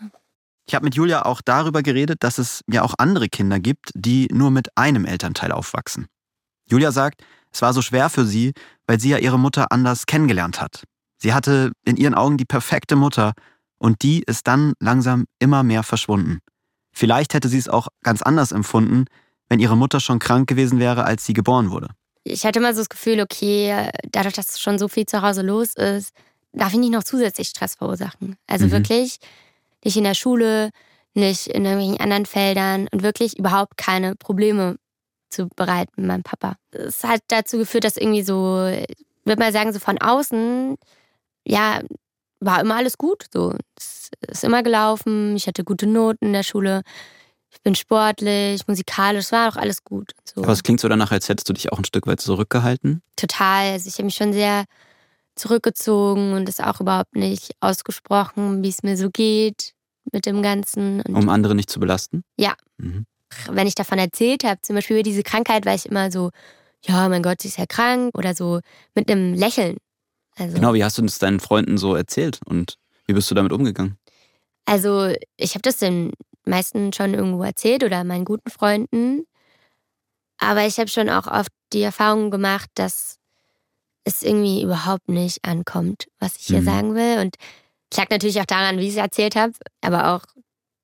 Ich 0.68 0.76
habe 0.76 0.86
mit 0.86 0.96
Julia 0.96 1.26
auch 1.26 1.42
darüber 1.42 1.84
geredet, 1.84 2.24
dass 2.24 2.38
es 2.38 2.64
ja 2.68 2.82
auch 2.84 2.94
andere 2.98 3.30
Kinder 3.30 3.60
gibt, 3.60 3.92
die 3.94 4.28
nur 4.32 4.52
mit 4.52 4.76
einem 4.78 5.06
Elternteil 5.06 5.52
aufwachsen. 5.52 6.08
Julia 6.70 6.92
sagt, 6.92 7.24
es 7.52 7.62
war 7.62 7.74
so 7.74 7.82
schwer 7.82 8.10
für 8.10 8.26
sie, 8.26 8.54
weil 8.88 9.00
sie 9.00 9.10
ja 9.10 9.18
ihre 9.18 9.38
Mutter 9.38 9.72
anders 9.72 10.06
kennengelernt 10.06 10.62
hat. 10.62 10.84
Sie 11.18 11.34
hatte 11.34 11.72
in 11.86 11.98
ihren 11.98 12.16
Augen 12.16 12.38
die 12.38 12.46
perfekte 12.46 12.96
Mutter 12.96 13.34
und 13.78 14.02
die 14.04 14.24
ist 14.26 14.48
dann 14.48 14.74
langsam 14.80 15.26
immer 15.40 15.64
mehr 15.64 15.84
verschwunden. 15.84 16.40
Vielleicht 16.92 17.34
hätte 17.34 17.48
sie 17.48 17.58
es 17.58 17.70
auch 17.70 17.88
ganz 18.04 18.22
anders 18.22 18.52
empfunden, 18.52 19.06
wenn 19.50 19.60
ihre 19.60 19.78
Mutter 19.78 20.00
schon 20.00 20.20
krank 20.20 20.48
gewesen 20.48 20.80
wäre, 20.80 21.04
als 21.04 21.26
sie 21.26 21.34
geboren 21.34 21.72
wurde. 21.72 21.90
Ich 22.24 22.46
hatte 22.46 22.60
immer 22.60 22.74
so 22.74 22.82
das 22.82 22.90
Gefühl, 22.90 23.22
okay, 23.22 23.90
dadurch, 24.12 24.36
dass 24.36 24.60
schon 24.60 24.78
so 24.78 24.88
viel 24.88 25.06
zu 25.06 25.22
Hause 25.22 25.42
los 25.42 25.74
ist, 25.74 26.14
darf 26.54 26.74
ich 26.74 26.80
nicht 26.80 26.92
noch 26.92 27.04
zusätzlich 27.04 27.48
Stress 27.48 27.76
verursachen. 27.76 28.36
Also 28.48 28.68
mhm. 28.68 28.72
wirklich 28.72 29.18
nicht 29.84 29.98
in 29.98 30.04
der 30.04 30.14
Schule, 30.14 30.70
nicht 31.14 31.48
in 31.48 31.66
irgendwelchen 31.66 32.00
anderen 32.00 32.26
Feldern 32.26 32.88
und 32.92 33.04
wirklich 33.04 33.40
überhaupt 33.40 33.78
keine 33.78 34.16
Probleme 34.16 34.78
zu 35.30 35.48
bereiten 35.56 35.94
mit 35.96 36.06
meinem 36.06 36.24
Papa. 36.24 36.56
Es 36.72 37.04
hat 37.04 37.22
dazu 37.30 37.58
geführt, 37.58 37.86
dass 37.86 37.98
irgendwie 37.98 38.24
so 38.24 38.70
würde 39.26 39.40
mal 39.42 39.52
sagen, 39.52 39.74
so 39.74 39.80
von 39.80 39.98
außen, 39.98 40.78
ja, 41.46 41.82
war 42.42 42.60
immer 42.60 42.76
alles 42.76 42.98
gut. 42.98 43.26
So, 43.32 43.56
es 43.78 44.10
ist 44.28 44.44
immer 44.44 44.64
gelaufen. 44.64 45.36
Ich 45.36 45.48
hatte 45.48 45.64
gute 45.64 45.88
Noten 45.88 46.26
in 46.26 46.34
der 46.34 46.44
Schule. 46.44 46.82
Ich 47.50 47.62
bin 47.62 47.76
sportlich, 47.76 48.68
musikalisch, 48.68 49.26
es 49.26 49.32
war 49.32 49.50
auch 49.50 49.58
alles 49.58 49.84
gut. 49.84 50.12
So. 50.24 50.42
Aber 50.42 50.54
es 50.54 50.64
klingt 50.64 50.80
so 50.80 50.88
danach, 50.88 51.12
als 51.12 51.28
hättest 51.28 51.50
du 51.50 51.54
dich 51.54 51.72
auch 51.72 51.78
ein 51.78 51.86
Stück 51.86 52.08
weit 52.08 52.22
zurückgehalten. 52.22 53.02
Total. 53.18 53.72
Also 53.74 53.88
ich 53.88 53.96
habe 53.96 54.06
mich 54.06 54.16
schon 54.16 54.34
sehr 54.34 54.66
zurückgezogen 55.36 56.34
und 56.34 56.48
es 56.48 56.60
auch 56.60 56.80
überhaupt 56.80 57.16
nicht 57.16 57.52
ausgesprochen, 57.60 58.64
wie 58.64 58.70
es 58.70 58.84
mir 58.84 58.98
so 58.98 59.10
geht 59.10 59.74
mit 60.12 60.26
dem 60.26 60.42
Ganzen. 60.42 61.02
Um 61.02 61.30
andere 61.30 61.56
nicht 61.56 61.70
zu 61.70 61.80
belasten? 61.80 62.24
Ja. 62.38 62.54
Mhm. 62.78 63.06
Wenn 63.50 63.68
ich 63.68 63.76
davon 63.76 63.98
erzählt 63.98 64.44
habe, 64.44 64.62
zum 64.62 64.76
Beispiel 64.76 64.98
über 64.98 65.04
diese 65.04 65.24
Krankheit, 65.24 65.66
war 65.66 65.76
ich 65.76 65.86
immer 65.86 66.12
so, 66.12 66.32
ja, 66.84 67.08
mein 67.10 67.24
Gott, 67.24 67.42
sie 67.42 67.48
ist 67.48 67.58
ja 67.58 67.66
krank 67.66 68.18
oder 68.18 68.34
so 68.34 68.60
mit 68.96 69.10
einem 69.10 69.34
Lächeln. 69.34 69.78
Also, 70.38 70.56
genau, 70.56 70.74
wie 70.74 70.84
hast 70.84 70.98
du 70.98 71.02
das 71.02 71.20
deinen 71.20 71.40
Freunden 71.40 71.78
so 71.78 71.96
erzählt 71.96 72.40
und 72.46 72.76
wie 73.06 73.14
bist 73.14 73.30
du 73.30 73.36
damit 73.36 73.52
umgegangen? 73.52 73.98
Also 74.66 75.14
ich 75.38 75.54
habe 75.56 75.62
das 75.64 75.78
den 75.78 76.14
meisten 76.46 76.94
schon 76.94 77.14
irgendwo 77.14 77.44
erzählt 77.44 77.84
oder 77.84 78.04
meinen 78.04 78.26
guten 78.26 78.50
Freunden. 78.50 79.26
Aber 80.38 80.66
ich 80.66 80.78
habe 80.78 80.88
schon 80.88 81.10
auch 81.10 81.28
oft 81.28 81.52
die 81.74 81.82
Erfahrung 81.82 82.32
gemacht, 82.32 82.70
dass 82.76 83.18
es 84.04 84.24
irgendwie 84.24 84.64
überhaupt 84.64 85.10
nicht 85.10 85.44
ankommt, 85.46 86.08
was 86.20 86.36
ich 86.38 86.44
hier 86.48 86.62
mhm. 86.62 86.66
sagen 86.66 86.96
will. 86.96 87.20
Und 87.20 87.36
es 87.92 87.98
lag 87.98 88.10
natürlich 88.10 88.40
auch 88.40 88.46
daran, 88.46 88.80
wie 88.80 88.88
ich 88.88 88.94
es 88.94 88.98
erzählt 88.98 89.36
habe, 89.36 89.54
aber 89.82 90.16
auch, 90.16 90.24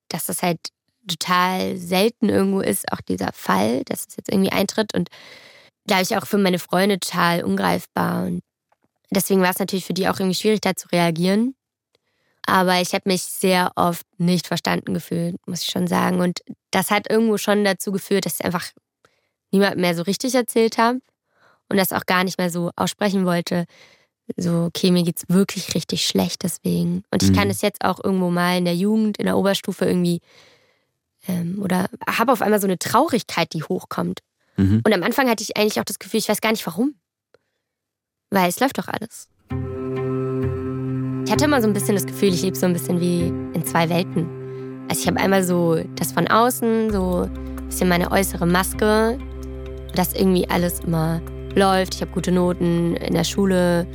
dass 0.08 0.26
das 0.26 0.42
halt 0.42 0.60
total 1.08 1.76
selten 1.76 2.28
irgendwo 2.28 2.60
ist, 2.60 2.92
auch 2.92 3.00
dieser 3.00 3.32
Fall, 3.32 3.82
dass 3.84 4.06
es 4.06 4.16
jetzt 4.16 4.30
irgendwie 4.30 4.52
eintritt 4.52 4.94
und 4.94 5.08
glaube 5.86 6.02
ich 6.02 6.16
auch 6.16 6.26
für 6.26 6.38
meine 6.38 6.58
Freunde 6.58 7.00
total 7.00 7.42
ungreifbar. 7.42 8.26
Und 8.26 8.42
deswegen 9.10 9.42
war 9.42 9.50
es 9.50 9.58
natürlich 9.58 9.84
für 9.84 9.94
die 9.94 10.08
auch 10.08 10.18
irgendwie 10.18 10.34
schwierig, 10.34 10.60
da 10.60 10.74
zu 10.74 10.88
reagieren. 10.88 11.54
Aber 12.46 12.80
ich 12.80 12.94
habe 12.94 13.02
mich 13.06 13.22
sehr 13.22 13.72
oft 13.76 14.06
nicht 14.16 14.46
verstanden 14.46 14.94
gefühlt, 14.94 15.36
muss 15.46 15.62
ich 15.62 15.68
schon 15.68 15.86
sagen. 15.86 16.20
Und 16.20 16.40
das 16.70 16.90
hat 16.90 17.10
irgendwo 17.10 17.36
schon 17.36 17.64
dazu 17.64 17.92
geführt, 17.92 18.24
dass 18.24 18.40
ich 18.40 18.44
einfach 18.44 18.70
niemand 19.50 19.76
mehr 19.76 19.94
so 19.94 20.02
richtig 20.02 20.34
erzählt 20.34 20.78
habe 20.78 21.00
und 21.68 21.76
das 21.76 21.92
auch 21.92 22.06
gar 22.06 22.24
nicht 22.24 22.38
mehr 22.38 22.50
so 22.50 22.70
aussprechen 22.76 23.26
wollte. 23.26 23.66
So, 24.36 24.64
okay, 24.64 24.90
mir 24.90 25.04
geht's 25.04 25.24
wirklich 25.28 25.74
richtig 25.74 26.06
schlecht 26.06 26.42
deswegen. 26.42 27.02
Und 27.10 27.22
ich 27.22 27.30
mhm. 27.30 27.36
kann 27.36 27.50
es 27.50 27.62
jetzt 27.62 27.84
auch 27.84 28.02
irgendwo 28.02 28.30
mal 28.30 28.58
in 28.58 28.64
der 28.64 28.76
Jugend, 28.76 29.18
in 29.18 29.26
der 29.26 29.36
Oberstufe 29.36 29.84
irgendwie 29.84 30.20
ähm, 31.26 31.60
oder 31.62 31.88
habe 32.06 32.32
auf 32.32 32.42
einmal 32.42 32.60
so 32.60 32.66
eine 32.66 32.78
Traurigkeit, 32.78 33.52
die 33.52 33.62
hochkommt. 33.62 34.20
Mhm. 34.56 34.82
Und 34.84 34.92
am 34.92 35.02
Anfang 35.02 35.28
hatte 35.28 35.42
ich 35.42 35.56
eigentlich 35.56 35.80
auch 35.80 35.84
das 35.84 35.98
Gefühl, 35.98 36.18
ich 36.18 36.28
weiß 36.28 36.40
gar 36.40 36.52
nicht 36.52 36.66
warum. 36.66 36.94
Weil 38.30 38.50
es 38.50 38.60
läuft 38.60 38.78
doch 38.78 38.88
alles. 38.88 39.28
Ich 41.24 41.32
hatte 41.32 41.44
immer 41.46 41.62
so 41.62 41.68
ein 41.68 41.72
bisschen 41.72 41.94
das 41.94 42.06
Gefühl, 42.06 42.34
ich 42.34 42.42
lebe 42.42 42.56
so 42.56 42.66
ein 42.66 42.74
bisschen 42.74 43.00
wie 43.00 43.28
in 43.54 43.64
zwei 43.64 43.88
Welten. 43.88 44.26
Also 44.88 45.02
ich 45.02 45.06
habe 45.06 45.18
einmal 45.18 45.42
so 45.42 45.78
das 45.96 46.12
von 46.12 46.28
außen, 46.28 46.90
so 46.90 47.22
ein 47.22 47.68
bisschen 47.68 47.88
meine 47.88 48.10
äußere 48.10 48.46
Maske, 48.46 49.18
dass 49.94 50.12
irgendwie 50.12 50.48
alles 50.48 50.80
immer 50.80 51.20
läuft. 51.54 51.94
Ich 51.94 52.00
habe 52.02 52.10
gute 52.10 52.30
Noten 52.30 52.96
in 52.96 53.14
der 53.14 53.24
Schule, 53.24 53.86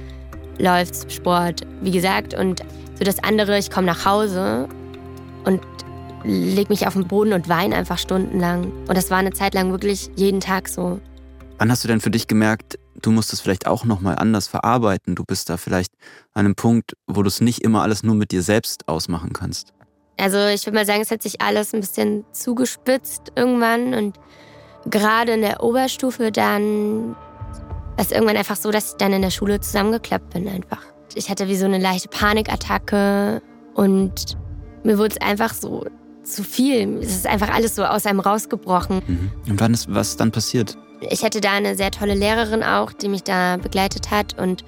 läuft 0.57 1.11
Sport, 1.11 1.61
wie 1.81 1.91
gesagt. 1.91 2.33
Und 2.33 2.61
so 2.95 3.03
das 3.03 3.23
andere, 3.23 3.57
ich 3.59 3.69
komme 3.69 3.87
nach 3.87 4.05
Hause 4.05 4.67
und 5.43 5.61
lege 6.23 6.69
mich 6.69 6.87
auf 6.87 6.93
den 6.93 7.07
Boden 7.07 7.33
und 7.33 7.49
weine 7.49 7.75
einfach 7.75 7.97
stundenlang. 7.99 8.71
Und 8.87 8.97
das 8.97 9.11
war 9.11 9.17
eine 9.17 9.31
Zeit 9.31 9.53
lang 9.53 9.71
wirklich 9.71 10.09
jeden 10.15 10.39
Tag 10.39 10.69
so. 10.69 10.99
Wann 11.59 11.71
hast 11.71 11.83
du 11.83 11.87
denn 11.87 12.01
für 12.01 12.11
dich 12.11 12.27
gemerkt, 12.27 12.79
du 13.01 13.12
musst 13.12 13.34
es 13.34 13.41
vielleicht 13.41 13.67
auch 13.67 13.86
nochmal 13.86 14.15
anders 14.15 14.47
verarbeiten? 14.47 15.15
Du 15.15 15.23
bist 15.23 15.49
da 15.49 15.58
vielleicht 15.58 15.93
an 16.34 16.45
einem 16.45 16.56
Punkt, 16.56 16.93
wo 17.08 17.23
du 17.23 17.27
es 17.27 17.41
nicht 17.41 17.63
immer 17.63 17.82
alles 17.82 18.03
nur 18.03 18.15
mit 18.15 18.32
dir 18.32 18.41
selbst 18.41 18.88
ausmachen 18.88 19.34
kannst. 19.34 19.73
Also 20.17 20.38
ich 20.47 20.65
würde 20.65 20.75
mal 20.75 20.86
sagen, 20.86 21.01
es 21.01 21.12
hat 21.12 21.23
sich 21.23 21.41
alles 21.41 21.73
ein 21.73 21.79
bisschen 21.79 22.23
zugespitzt 22.32 23.32
irgendwann 23.36 23.93
und 23.93 24.19
gerade 24.86 25.34
in 25.34 25.41
der 25.41 25.63
Oberstufe 25.63 26.32
dann 26.32 27.15
war 27.95 28.06
es 28.06 28.12
irgendwann 28.12 28.38
einfach 28.38 28.56
so, 28.56 28.71
dass 28.71 28.91
ich 28.91 28.97
dann 28.97 29.13
in 29.13 29.21
der 29.21 29.32
Schule 29.32 29.60
zusammengeklappt 29.60 30.34
bin 30.34 30.47
einfach. 30.47 30.82
Ich 31.15 31.29
hatte 31.29 31.47
wie 31.47 31.56
so 31.56 31.65
eine 31.65 31.77
leichte 31.77 32.10
Panikattacke 32.10 33.41
und 33.75 34.38
mir 34.84 34.97
wurde 34.97 35.15
es 35.19 35.21
einfach 35.21 35.53
so 35.53 35.86
zu 36.23 36.43
viel. 36.43 36.97
Es 36.99 37.15
ist 37.15 37.27
einfach 37.27 37.49
alles 37.53 37.75
so 37.75 37.84
aus 37.84 38.06
einem 38.06 38.19
rausgebrochen. 38.19 39.01
Mhm. 39.06 39.32
Und 39.49 39.60
wann 39.60 39.73
ist 39.73 39.93
was 39.93 40.17
dann 40.17 40.32
passiert? 40.32 40.77
Ich 41.09 41.23
hatte 41.23 41.41
da 41.41 41.53
eine 41.53 41.75
sehr 41.75 41.91
tolle 41.91 42.13
Lehrerin 42.13 42.63
auch, 42.63 42.91
die 42.91 43.09
mich 43.09 43.23
da 43.23 43.57
begleitet 43.57 44.11
hat 44.11 44.39
und 44.39 44.63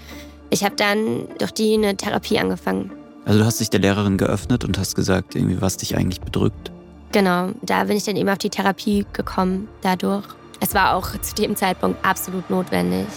ich 0.49 0.63
habe 0.63 0.75
dann 0.75 1.27
durch 1.39 1.51
die 1.51 1.73
eine 1.73 1.97
Therapie 1.97 2.39
angefangen. 2.39 2.91
Also 3.25 3.39
du 3.39 3.45
hast 3.45 3.59
dich 3.59 3.69
der 3.69 3.79
Lehrerin 3.79 4.17
geöffnet 4.17 4.63
und 4.63 4.77
hast 4.77 4.95
gesagt, 4.95 5.35
irgendwie 5.35 5.59
was 5.61 5.77
dich 5.77 5.97
eigentlich 5.97 6.21
bedrückt. 6.21 6.71
Genau, 7.11 7.51
da 7.61 7.85
bin 7.85 7.97
ich 7.97 8.03
dann 8.03 8.15
eben 8.15 8.29
auf 8.29 8.37
die 8.37 8.49
Therapie 8.49 9.05
gekommen 9.13 9.67
dadurch. 9.81 10.25
Es 10.59 10.73
war 10.73 10.95
auch 10.95 11.09
zu 11.21 11.33
dem 11.35 11.55
Zeitpunkt 11.55 12.03
absolut 12.05 12.49
notwendig. 12.49 13.07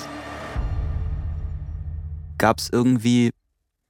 Gab 2.38 2.59
es 2.59 2.70
irgendwie 2.70 3.31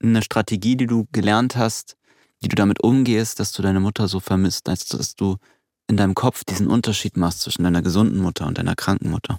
eine 0.02 0.22
Strategie, 0.22 0.76
die 0.76 0.86
du 0.86 1.06
gelernt 1.12 1.56
hast, 1.56 1.96
wie 2.40 2.48
du 2.48 2.56
damit 2.56 2.82
umgehst, 2.82 3.40
dass 3.40 3.52
du 3.52 3.62
deine 3.62 3.80
Mutter 3.80 4.08
so 4.08 4.20
vermisst, 4.20 4.68
als 4.68 4.86
dass 4.86 5.14
du 5.14 5.36
in 5.88 5.96
deinem 5.96 6.14
Kopf 6.14 6.44
diesen 6.44 6.68
Unterschied 6.68 7.16
machst 7.16 7.40
zwischen 7.40 7.64
deiner 7.64 7.82
gesunden 7.82 8.20
Mutter 8.20 8.46
und 8.46 8.58
deiner 8.58 8.76
kranken 8.76 9.10
Mutter? 9.10 9.38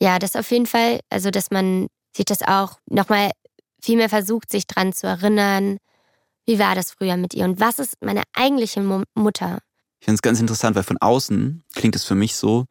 Ja, 0.00 0.18
das 0.18 0.36
auf 0.36 0.50
jeden 0.50 0.66
Fall. 0.66 1.00
Also, 1.10 1.30
dass 1.30 1.50
man 1.50 1.86
sich 2.14 2.24
das 2.24 2.42
auch 2.42 2.78
nochmal 2.86 3.30
viel 3.82 3.96
mehr 3.96 4.08
versucht, 4.08 4.50
sich 4.50 4.66
dran 4.66 4.92
zu 4.92 5.06
erinnern. 5.06 5.78
Wie 6.46 6.58
war 6.58 6.74
das 6.74 6.92
früher 6.92 7.16
mit 7.16 7.34
ihr 7.34 7.44
und 7.44 7.60
was 7.60 7.78
ist 7.78 7.94
meine 8.00 8.22
eigentliche 8.32 8.80
Mutter? 9.14 9.58
Ich 10.00 10.06
finde 10.06 10.16
es 10.16 10.22
ganz 10.22 10.40
interessant, 10.40 10.76
weil 10.76 10.82
von 10.82 10.98
außen 10.98 11.64
klingt 11.74 11.96
es 11.96 12.04
für 12.04 12.14
mich 12.14 12.36
so, 12.36 12.66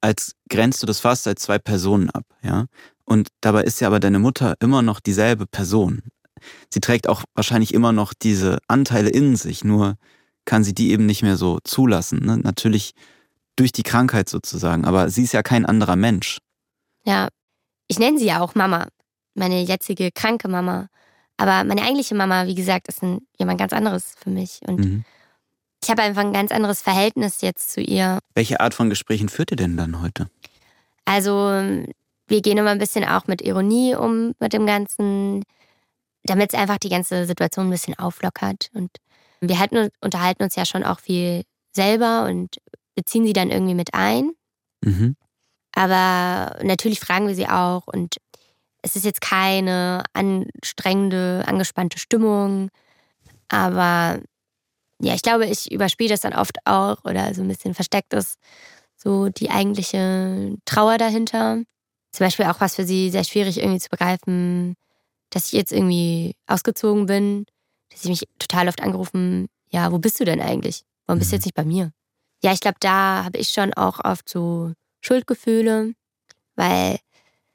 als 0.00 0.32
grenzt 0.48 0.82
du 0.82 0.86
das 0.86 1.00
fast 1.00 1.26
als 1.26 1.42
zwei 1.42 1.58
Personen 1.58 2.10
ab, 2.10 2.24
ja. 2.42 2.66
Und 3.04 3.28
dabei 3.40 3.64
ist 3.64 3.80
ja 3.80 3.88
aber 3.88 4.00
deine 4.00 4.18
Mutter 4.18 4.54
immer 4.60 4.82
noch 4.82 5.00
dieselbe 5.00 5.46
Person. 5.46 6.02
Sie 6.72 6.80
trägt 6.80 7.08
auch 7.08 7.24
wahrscheinlich 7.34 7.74
immer 7.74 7.92
noch 7.92 8.12
diese 8.14 8.58
Anteile 8.68 9.08
in 9.08 9.34
sich, 9.34 9.64
nur 9.64 9.96
kann 10.44 10.64
sie 10.64 10.74
die 10.74 10.90
eben 10.90 11.06
nicht 11.06 11.22
mehr 11.22 11.36
so 11.36 11.58
zulassen. 11.64 12.24
Ne? 12.24 12.38
Natürlich 12.38 12.94
durch 13.56 13.72
die 13.72 13.82
Krankheit 13.82 14.28
sozusagen, 14.28 14.84
aber 14.84 15.10
sie 15.10 15.24
ist 15.24 15.32
ja 15.32 15.42
kein 15.42 15.66
anderer 15.66 15.96
Mensch. 15.96 16.38
Ja, 17.04 17.28
ich 17.88 17.98
nenne 17.98 18.18
sie 18.18 18.26
ja 18.26 18.40
auch 18.40 18.54
Mama, 18.54 18.88
meine 19.34 19.60
jetzige 19.62 20.10
kranke 20.12 20.48
Mama. 20.48 20.88
Aber 21.38 21.64
meine 21.64 21.82
eigentliche 21.82 22.14
Mama, 22.14 22.46
wie 22.46 22.54
gesagt, 22.54 22.88
ist 22.88 23.02
ein, 23.02 23.20
jemand 23.38 23.58
ganz 23.58 23.72
anderes 23.72 24.14
für 24.18 24.30
mich. 24.30 24.60
Und 24.66 24.80
mhm. 24.80 25.04
ich 25.82 25.88
habe 25.88 26.02
einfach 26.02 26.22
ein 26.22 26.32
ganz 26.32 26.50
anderes 26.50 26.82
Verhältnis 26.82 27.40
jetzt 27.40 27.70
zu 27.70 27.80
ihr. 27.80 28.18
Welche 28.34 28.60
Art 28.60 28.74
von 28.74 28.90
Gesprächen 28.90 29.28
führt 29.28 29.52
ihr 29.52 29.56
denn 29.56 29.76
dann 29.76 30.02
heute? 30.02 30.28
Also, 31.04 31.32
wir 32.26 32.42
gehen 32.42 32.58
immer 32.58 32.70
ein 32.70 32.78
bisschen 32.78 33.04
auch 33.04 33.26
mit 33.28 33.40
Ironie 33.40 33.94
um 33.94 34.34
mit 34.40 34.52
dem 34.52 34.66
Ganzen, 34.66 35.44
damit 36.24 36.52
es 36.52 36.58
einfach 36.58 36.78
die 36.78 36.90
ganze 36.90 37.24
Situation 37.24 37.68
ein 37.68 37.70
bisschen 37.70 37.98
auflockert. 37.98 38.70
Und 38.74 38.90
wir 39.40 39.58
halten, 39.58 39.90
unterhalten 40.00 40.42
uns 40.42 40.56
ja 40.56 40.64
schon 40.64 40.84
auch 40.84 41.00
viel 41.00 41.42
selber 41.72 42.26
und 42.26 42.56
beziehen 42.94 43.26
sie 43.26 43.32
dann 43.32 43.50
irgendwie 43.50 43.74
mit 43.74 43.94
ein. 43.94 44.32
Mhm. 44.82 45.16
Aber 45.72 46.56
natürlich 46.62 47.00
fragen 47.00 47.28
wir 47.28 47.34
sie 47.34 47.48
auch 47.48 47.86
und 47.86 48.16
es 48.82 48.96
ist 48.96 49.04
jetzt 49.04 49.20
keine 49.20 50.02
anstrengende, 50.12 51.44
angespannte 51.46 51.98
Stimmung. 51.98 52.70
Aber 53.48 54.20
ja, 55.00 55.14
ich 55.14 55.22
glaube, 55.22 55.46
ich 55.46 55.70
überspiele 55.70 56.10
das 56.10 56.20
dann 56.20 56.34
oft 56.34 56.58
auch 56.64 57.04
oder 57.04 57.34
so 57.34 57.42
ein 57.42 57.48
bisschen 57.48 57.74
versteckt 57.74 58.12
ist 58.14 58.38
so 58.98 59.28
die 59.28 59.50
eigentliche 59.50 60.56
Trauer 60.64 60.98
dahinter. 60.98 61.62
Zum 62.10 62.26
Beispiel 62.26 62.46
auch 62.46 62.60
was 62.60 62.74
für 62.74 62.84
sie 62.84 63.10
sehr 63.10 63.24
schwierig 63.24 63.58
irgendwie 63.58 63.78
zu 63.78 63.88
begreifen, 63.88 64.74
dass 65.30 65.46
ich 65.46 65.52
jetzt 65.52 65.72
irgendwie 65.72 66.34
ausgezogen 66.46 67.06
bin 67.06 67.46
ich 68.02 68.08
mich 68.08 68.28
total 68.38 68.68
oft 68.68 68.82
angerufen, 68.82 69.48
ja, 69.70 69.92
wo 69.92 69.98
bist 69.98 70.20
du 70.20 70.24
denn 70.24 70.40
eigentlich? 70.40 70.82
Warum 71.06 71.18
bist 71.18 71.30
du 71.30 71.34
mhm. 71.34 71.38
jetzt 71.38 71.44
nicht 71.46 71.54
bei 71.54 71.64
mir? 71.64 71.92
Ja, 72.42 72.52
ich 72.52 72.60
glaube, 72.60 72.76
da 72.80 73.24
habe 73.24 73.38
ich 73.38 73.48
schon 73.48 73.74
auch 73.74 74.04
oft 74.04 74.28
so 74.28 74.72
Schuldgefühle, 75.00 75.94
weil 76.56 76.98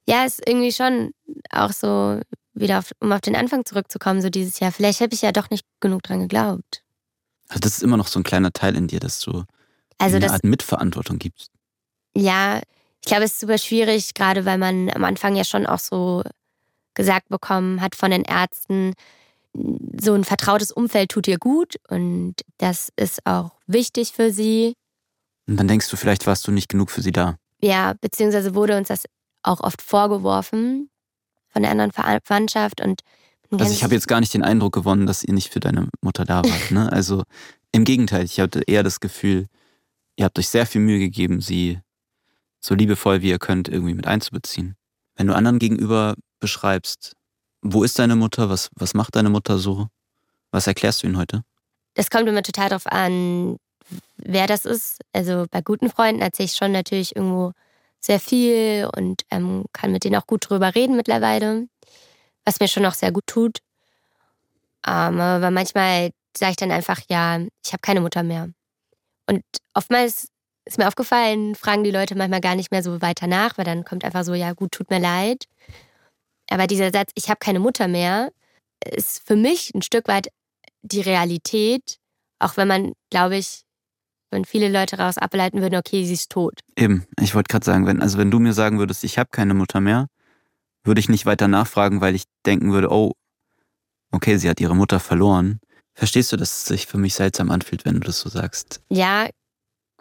ja, 0.08 0.26
es 0.26 0.40
irgendwie 0.46 0.72
schon 0.72 1.14
auch 1.50 1.72
so 1.72 2.20
wieder, 2.54 2.80
auf, 2.80 2.92
um 3.00 3.12
auf 3.12 3.22
den 3.22 3.36
Anfang 3.36 3.66
zurückzukommen, 3.66 4.22
so 4.22 4.30
dieses 4.30 4.60
Jahr, 4.60 4.72
vielleicht 4.72 5.02
habe 5.02 5.14
ich 5.14 5.22
ja 5.22 5.32
doch 5.32 5.50
nicht 5.50 5.66
genug 5.80 6.04
dran 6.04 6.20
geglaubt. 6.20 6.84
Also 7.48 7.60
das 7.60 7.78
ist 7.78 7.84
immer 7.84 7.98
noch 7.98 8.08
so 8.08 8.20
ein 8.20 8.24
kleiner 8.24 8.52
Teil 8.52 8.76
in 8.76 8.88
dir, 8.88 9.00
dass 9.00 9.20
du 9.20 9.44
also 9.98 10.18
eine 10.18 10.26
das, 10.26 10.32
Art 10.34 10.44
Mitverantwortung 10.44 11.20
gibst. 11.20 11.52
Ja, 12.16 12.62
ich 13.02 13.08
glaube, 13.08 13.24
es 13.24 13.34
ist 13.34 13.40
super 13.40 13.58
schwierig, 13.58 14.14
gerade 14.14 14.46
weil 14.46 14.58
man 14.58 14.90
am 14.90 15.04
Anfang 15.04 15.36
ja 15.36 15.44
schon 15.44 15.66
auch 15.66 15.80
so 15.80 16.24
gesagt 16.94 17.30
bekommen 17.30 17.82
hat 17.82 17.96
von 17.96 18.12
den 18.12 18.24
Ärzten, 18.24 18.94
so 19.54 20.14
ein 20.14 20.24
vertrautes 20.24 20.72
Umfeld 20.72 21.10
tut 21.12 21.28
ihr 21.28 21.38
gut 21.38 21.76
und 21.90 22.36
das 22.58 22.90
ist 22.96 23.26
auch 23.26 23.52
wichtig 23.68 24.12
für 24.14 24.32
sie. 24.32 24.74
Und 25.48 25.58
dann 25.58 25.68
denkst 25.68 25.90
du, 25.90 25.98
vielleicht 25.98 26.26
warst 26.26 26.48
du 26.48 26.52
nicht 26.52 26.70
genug 26.70 26.90
für 26.90 27.02
sie 27.02 27.12
da. 27.12 27.38
Ja, 27.62 27.94
beziehungsweise 28.02 28.56
wurde 28.56 28.78
uns 28.78 28.88
das 28.88 29.04
auch 29.44 29.60
oft 29.62 29.82
vorgeworfen. 29.82 30.90
von 31.50 31.62
der 31.62 31.72
anderen 31.72 31.92
Verwandtschaft 31.92 32.82
und 32.82 33.02
also 33.52 33.72
ich 33.72 33.84
habe 33.84 33.94
jetzt 33.94 34.08
gar 34.08 34.20
nicht 34.20 34.34
den 34.34 34.44
Eindruck 34.44 34.74
gewonnen, 34.74 35.06
dass 35.06 35.24
ihr 35.24 35.34
nicht 35.34 35.54
für 35.54 35.60
deine 35.60 35.88
Mutter 36.02 36.26
da 36.26 36.44
wart. 36.44 36.72
Ne? 36.72 36.92
Also 36.92 37.24
im 37.72 37.84
Gegenteil, 37.84 38.24
ich 38.26 38.40
hatte 38.40 38.64
eher 38.66 38.82
das 38.82 39.00
Gefühl, 39.00 39.48
ihr 40.16 40.26
habt 40.26 40.40
euch 40.40 40.50
sehr 40.50 40.66
viel 40.66 40.82
Mühe 40.82 40.98
gegeben, 40.98 41.42
sie 41.42 41.80
so 42.60 42.76
liebevoll 42.76 43.22
wie 43.22 43.30
ihr 43.30 43.40
könnt 43.40 43.68
irgendwie 43.68 43.94
mit 43.94 44.08
einzubeziehen. 44.08 44.76
Wenn 45.16 45.28
du 45.28 45.36
anderen 45.36 45.60
gegenüber 45.60 46.16
beschreibst, 46.40 47.14
wo 47.64 47.84
ist 47.84 47.98
deine 47.98 48.16
Mutter, 48.16 48.50
was, 48.50 48.70
was 48.76 48.94
macht 48.94 49.16
deine 49.16 49.30
Mutter 49.30 49.58
so, 49.58 49.88
was 50.52 50.68
erklärst 50.68 51.02
du 51.02 51.08
ihnen 51.08 51.18
heute? 51.18 51.44
Das 51.96 52.10
kommt 52.10 52.28
immer 52.28 52.44
total 52.44 52.70
darauf 52.70 52.88
an, 52.88 53.58
wer 54.18 54.48
das 54.48 54.66
ist. 54.66 55.00
Also 55.14 55.46
bei 55.50 55.62
guten 55.62 55.90
Freunden 55.90 56.22
erzähle 56.22 56.46
ich 56.46 56.56
schon 56.56 56.72
natürlich 56.72 57.16
irgendwo 57.16 57.54
sehr 58.00 58.20
viel 58.20 58.90
und 58.96 59.22
ähm, 59.32 59.66
kann 59.72 59.92
mit 59.92 60.04
denen 60.04 60.18
auch 60.18 60.28
gut 60.28 60.50
drüber 60.50 60.76
reden 60.76 60.96
mittlerweile, 60.96 61.68
was 62.46 62.60
mir 62.60 62.68
schon 62.68 62.86
auch 62.86 62.94
sehr 62.94 63.12
gut 63.12 63.26
tut. 63.28 63.60
Ähm, 64.86 65.20
aber 65.22 65.52
manchmal 65.52 66.12
sage 66.38 66.52
ich 66.52 66.58
dann 66.58 66.72
einfach, 66.72 67.00
ja, 67.10 67.40
ich 67.66 67.72
habe 67.72 67.82
keine 67.82 68.02
Mutter 68.02 68.24
mehr. 68.24 68.50
Und 69.28 69.44
oftmals 69.74 70.28
ist 70.66 70.78
mir 70.78 70.88
aufgefallen, 70.88 71.56
fragen 71.56 71.84
die 71.84 71.92
Leute 71.92 72.16
manchmal 72.16 72.42
gar 72.42 72.56
nicht 72.56 72.72
mehr 72.72 72.84
so 72.84 73.02
weiter 73.02 73.28
nach, 73.28 73.58
weil 73.58 73.66
dann 73.66 73.86
kommt 73.86 74.04
einfach 74.04 74.24
so, 74.24 74.34
ja 74.34 74.52
gut, 74.54 74.74
tut 74.74 74.90
mir 74.90 75.00
leid. 75.00 75.46
Aber 76.50 76.68
dieser 76.68 76.92
Satz, 76.92 77.12
ich 77.16 77.30
habe 77.30 77.40
keine 77.40 77.60
Mutter 77.60 77.88
mehr, 77.88 78.32
ist 78.86 79.26
für 79.26 79.36
mich 79.36 79.74
ein 79.74 79.82
Stück 79.82 80.08
weit 80.08 80.28
die 80.82 81.02
Realität, 81.02 82.00
auch 82.40 82.58
wenn 82.58 82.68
man, 82.68 82.94
glaube 83.10 83.38
ich, 83.38 83.64
wenn 84.30 84.46
viele 84.46 84.68
Leute 84.68 84.98
daraus 84.98 85.18
ableiten 85.18 85.62
würden, 85.62 85.76
okay, 85.76 86.04
sie 86.06 86.14
ist 86.14 86.32
tot. 86.32 86.60
Eben, 86.76 87.06
ich 87.20 87.36
wollte 87.36 87.50
gerade 87.50 87.66
sagen, 87.66 87.86
wenn, 87.86 88.02
also 88.02 88.18
wenn 88.18 88.32
du 88.32 88.40
mir 88.40 88.54
sagen 88.54 88.80
würdest, 88.80 89.04
ich 89.04 89.18
habe 89.18 89.30
keine 89.32 89.54
Mutter 89.54 89.80
mehr, 89.80 90.08
würde 90.84 91.00
ich 91.00 91.08
nicht 91.08 91.26
weiter 91.26 91.48
nachfragen, 91.48 92.02
weil 92.02 92.16
ich 92.16 92.24
denken 92.46 92.74
würde, 92.74 92.92
oh, 92.92 93.14
okay, 94.12 94.38
sie 94.38 94.50
hat 94.50 94.60
ihre 94.60 94.76
Mutter 94.76 95.00
verloren. 95.00 95.60
Verstehst 95.94 96.32
du, 96.32 96.38
dass 96.38 96.58
es 96.58 96.66
sich 96.66 96.88
für 96.88 96.98
mich 96.98 97.14
seltsam 97.14 97.52
anfühlt, 97.52 97.86
wenn 97.86 97.94
du 97.94 98.00
das 98.00 98.20
so 98.20 98.30
sagst? 98.30 98.82
Ja, 98.90 99.30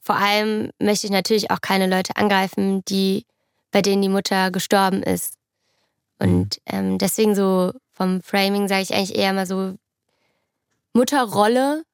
vor 0.03 0.17
allem 0.17 0.71
möchte 0.81 1.07
ich 1.07 1.13
natürlich 1.13 1.51
auch 1.51 1.61
keine 1.61 1.87
Leute 1.87 2.17
angreifen, 2.17 2.85
die, 2.87 3.27
bei 3.71 3.83
denen 3.83 4.03
die 4.03 4.09
Mutter 4.09 4.51
gestorben 4.51 5.03
ist. 5.03 5.35
Und 6.23 6.59
mhm. 6.67 6.75
ähm, 6.75 6.99
deswegen 6.99 7.35
so 7.35 7.73
vom 7.93 8.23
Framing 8.23 8.69
sage 8.69 8.83
ich 8.83 8.95
eigentlich 8.95 9.17
eher 9.17 9.33
mal 9.33 9.47
so, 9.47 9.75
Mutterrolle 10.93 11.85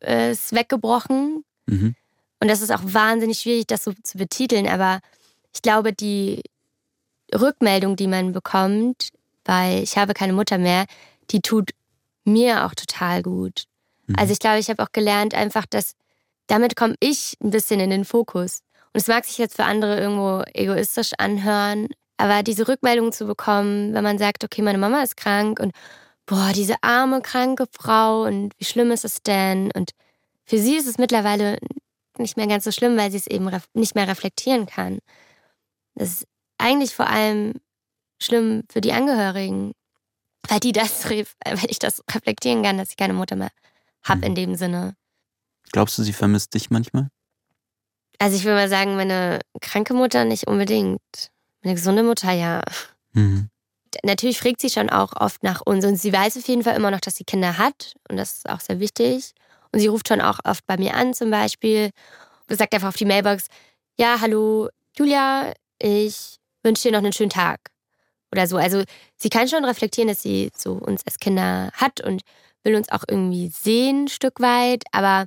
äh, 0.00 0.32
ist 0.32 0.54
weggebrochen. 0.54 1.44
Mhm. 1.66 1.94
Und 2.40 2.48
das 2.48 2.62
ist 2.62 2.70
auch 2.70 2.82
wahnsinnig 2.82 3.38
schwierig, 3.38 3.66
das 3.66 3.84
so 3.84 3.92
zu 4.02 4.18
betiteln. 4.18 4.68
Aber 4.68 5.00
ich 5.54 5.62
glaube, 5.62 5.92
die 5.92 6.42
Rückmeldung, 7.34 7.96
die 7.96 8.06
man 8.06 8.32
bekommt, 8.32 9.08
weil 9.44 9.82
ich 9.82 9.96
habe 9.96 10.14
keine 10.14 10.32
Mutter 10.32 10.58
mehr, 10.58 10.86
die 11.30 11.40
tut 11.40 11.70
mir 12.24 12.66
auch 12.66 12.74
total 12.74 13.22
gut. 13.22 13.64
Mhm. 14.06 14.16
Also 14.18 14.32
ich 14.32 14.38
glaube, 14.38 14.58
ich 14.58 14.68
habe 14.68 14.82
auch 14.82 14.92
gelernt 14.92 15.34
einfach, 15.34 15.66
dass 15.66 15.94
damit 16.46 16.76
komme 16.76 16.94
ich 17.00 17.36
ein 17.42 17.50
bisschen 17.50 17.80
in 17.80 17.90
den 17.90 18.04
Fokus. 18.04 18.60
Und 18.92 19.00
es 19.00 19.08
mag 19.08 19.24
sich 19.24 19.38
jetzt 19.38 19.56
für 19.56 19.64
andere 19.64 19.98
irgendwo 19.98 20.42
egoistisch 20.52 21.12
anhören, 21.18 21.88
aber 22.16 22.42
diese 22.42 22.68
Rückmeldung 22.68 23.12
zu 23.12 23.26
bekommen, 23.26 23.94
wenn 23.94 24.04
man 24.04 24.18
sagt, 24.18 24.44
okay, 24.44 24.62
meine 24.62 24.78
Mama 24.78 25.02
ist 25.02 25.16
krank 25.16 25.60
und 25.60 25.72
boah, 26.26 26.52
diese 26.54 26.76
arme, 26.82 27.20
kranke 27.20 27.66
Frau 27.70 28.24
und 28.24 28.52
wie 28.58 28.64
schlimm 28.64 28.90
ist 28.90 29.04
es 29.04 29.22
denn? 29.22 29.70
Und 29.72 29.90
für 30.44 30.58
sie 30.58 30.76
ist 30.76 30.86
es 30.86 30.98
mittlerweile 30.98 31.58
nicht 32.18 32.36
mehr 32.36 32.46
ganz 32.46 32.64
so 32.64 32.72
schlimm, 32.72 32.96
weil 32.96 33.10
sie 33.10 33.16
es 33.16 33.26
eben 33.26 33.50
nicht 33.74 33.94
mehr 33.94 34.08
reflektieren 34.08 34.66
kann. 34.66 34.98
Das 35.94 36.08
ist 36.08 36.26
eigentlich 36.58 36.94
vor 36.94 37.08
allem 37.08 37.54
schlimm 38.20 38.64
für 38.70 38.80
die 38.80 38.92
Angehörigen, 38.92 39.72
weil 40.48 40.60
die 40.60 40.72
das, 40.72 41.08
weil 41.08 41.26
ich 41.68 41.78
das 41.78 42.02
reflektieren 42.10 42.62
kann, 42.62 42.78
dass 42.78 42.90
ich 42.90 42.96
keine 42.96 43.14
Mutter 43.14 43.36
mehr 43.36 43.50
habe 44.04 44.18
mhm. 44.18 44.26
in 44.26 44.34
dem 44.34 44.54
Sinne. 44.56 44.94
Glaubst 45.72 45.98
du, 45.98 46.02
sie 46.02 46.12
vermisst 46.12 46.54
dich 46.54 46.70
manchmal? 46.70 47.08
Also 48.18 48.36
ich 48.36 48.44
würde 48.44 48.56
mal 48.56 48.68
sagen, 48.68 48.96
meine 48.96 49.40
kranke 49.60 49.94
Mutter 49.94 50.24
nicht 50.24 50.46
unbedingt. 50.46 51.00
Meine 51.62 51.76
gesunde 51.76 52.02
Mutter 52.02 52.32
ja. 52.32 52.62
Mhm. 53.12 53.48
Natürlich 54.04 54.38
fragt 54.38 54.60
sie 54.60 54.70
schon 54.70 54.90
auch 54.90 55.12
oft 55.14 55.42
nach 55.42 55.60
uns 55.60 55.84
und 55.84 55.96
sie 55.96 56.12
weiß 56.12 56.36
auf 56.38 56.48
jeden 56.48 56.64
Fall 56.64 56.76
immer 56.76 56.90
noch, 56.90 57.00
dass 57.00 57.16
sie 57.16 57.24
Kinder 57.24 57.58
hat 57.58 57.94
und 58.08 58.16
das 58.16 58.34
ist 58.34 58.48
auch 58.48 58.60
sehr 58.60 58.80
wichtig. 58.80 59.32
Und 59.70 59.80
sie 59.80 59.86
ruft 59.86 60.08
schon 60.08 60.20
auch 60.20 60.40
oft 60.44 60.66
bei 60.66 60.76
mir 60.76 60.94
an 60.94 61.14
zum 61.14 61.30
Beispiel 61.30 61.90
und 62.48 62.58
sagt 62.58 62.74
einfach 62.74 62.88
auf 62.88 62.96
die 62.96 63.04
Mailbox, 63.04 63.46
ja, 63.98 64.20
hallo 64.20 64.68
Julia, 64.96 65.52
ich 65.78 66.38
wünsche 66.62 66.88
dir 66.88 66.92
noch 66.92 66.98
einen 67.04 67.12
schönen 67.12 67.30
Tag 67.30 67.60
oder 68.32 68.46
so. 68.46 68.56
Also 68.56 68.82
sie 69.16 69.28
kann 69.28 69.48
schon 69.48 69.64
reflektieren, 69.64 70.08
dass 70.08 70.22
sie 70.22 70.50
so 70.56 70.72
uns 70.72 71.04
als 71.06 71.18
Kinder 71.18 71.70
hat 71.74 72.00
und 72.00 72.22
will 72.64 72.74
uns 72.74 72.90
auch 72.90 73.04
irgendwie 73.06 73.48
sehen, 73.48 74.04
ein 74.04 74.08
Stück 74.08 74.40
weit, 74.40 74.84
aber 74.92 75.26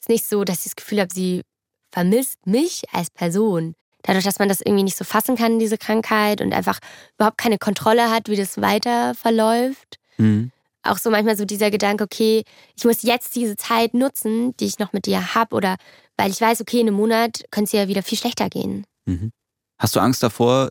ist 0.00 0.08
nicht 0.08 0.26
so, 0.26 0.44
dass 0.44 0.58
ich 0.58 0.64
das 0.64 0.76
Gefühl 0.76 1.00
habe, 1.00 1.12
sie 1.12 1.42
vermisst 1.90 2.46
mich 2.46 2.82
als 2.92 3.10
Person. 3.10 3.74
Dadurch, 4.04 4.24
dass 4.24 4.38
man 4.38 4.50
das 4.50 4.60
irgendwie 4.60 4.84
nicht 4.84 4.96
so 4.96 5.04
fassen 5.04 5.34
kann, 5.34 5.58
diese 5.58 5.78
Krankheit 5.78 6.42
und 6.42 6.52
einfach 6.52 6.78
überhaupt 7.16 7.38
keine 7.38 7.58
Kontrolle 7.58 8.10
hat, 8.10 8.28
wie 8.28 8.36
das 8.36 8.60
weiter 8.60 9.14
verläuft. 9.14 9.98
Mhm. 10.18 10.52
Auch 10.82 10.98
so 10.98 11.10
manchmal 11.10 11.36
so 11.36 11.46
dieser 11.46 11.70
Gedanke, 11.70 12.04
okay, 12.04 12.44
ich 12.76 12.84
muss 12.84 13.02
jetzt 13.02 13.34
diese 13.34 13.56
Zeit 13.56 13.94
nutzen, 13.94 14.54
die 14.58 14.66
ich 14.66 14.78
noch 14.78 14.92
mit 14.92 15.06
dir 15.06 15.34
habe 15.34 15.56
oder 15.56 15.76
weil 16.18 16.30
ich 16.30 16.40
weiß, 16.40 16.60
okay, 16.60 16.80
in 16.80 16.88
einem 16.88 16.96
Monat 16.96 17.44
könnte 17.50 17.68
es 17.68 17.72
ja 17.72 17.88
wieder 17.88 18.02
viel 18.02 18.18
schlechter 18.18 18.50
gehen. 18.50 18.86
Mhm. 19.06 19.32
Hast 19.78 19.96
du 19.96 20.00
Angst 20.00 20.22
davor, 20.22 20.68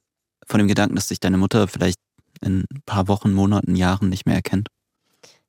von 0.48 0.60
dem 0.60 0.68
Gedanken, 0.68 0.96
dass 0.96 1.08
dich 1.08 1.20
deine 1.20 1.38
Mutter 1.38 1.68
vielleicht 1.68 1.98
in 2.42 2.66
ein 2.72 2.84
paar 2.86 3.08
Wochen, 3.08 3.34
Monaten, 3.34 3.76
Jahren 3.76 4.10
nicht 4.10 4.28
mehr 4.28 4.36
erkennt? 4.36 4.68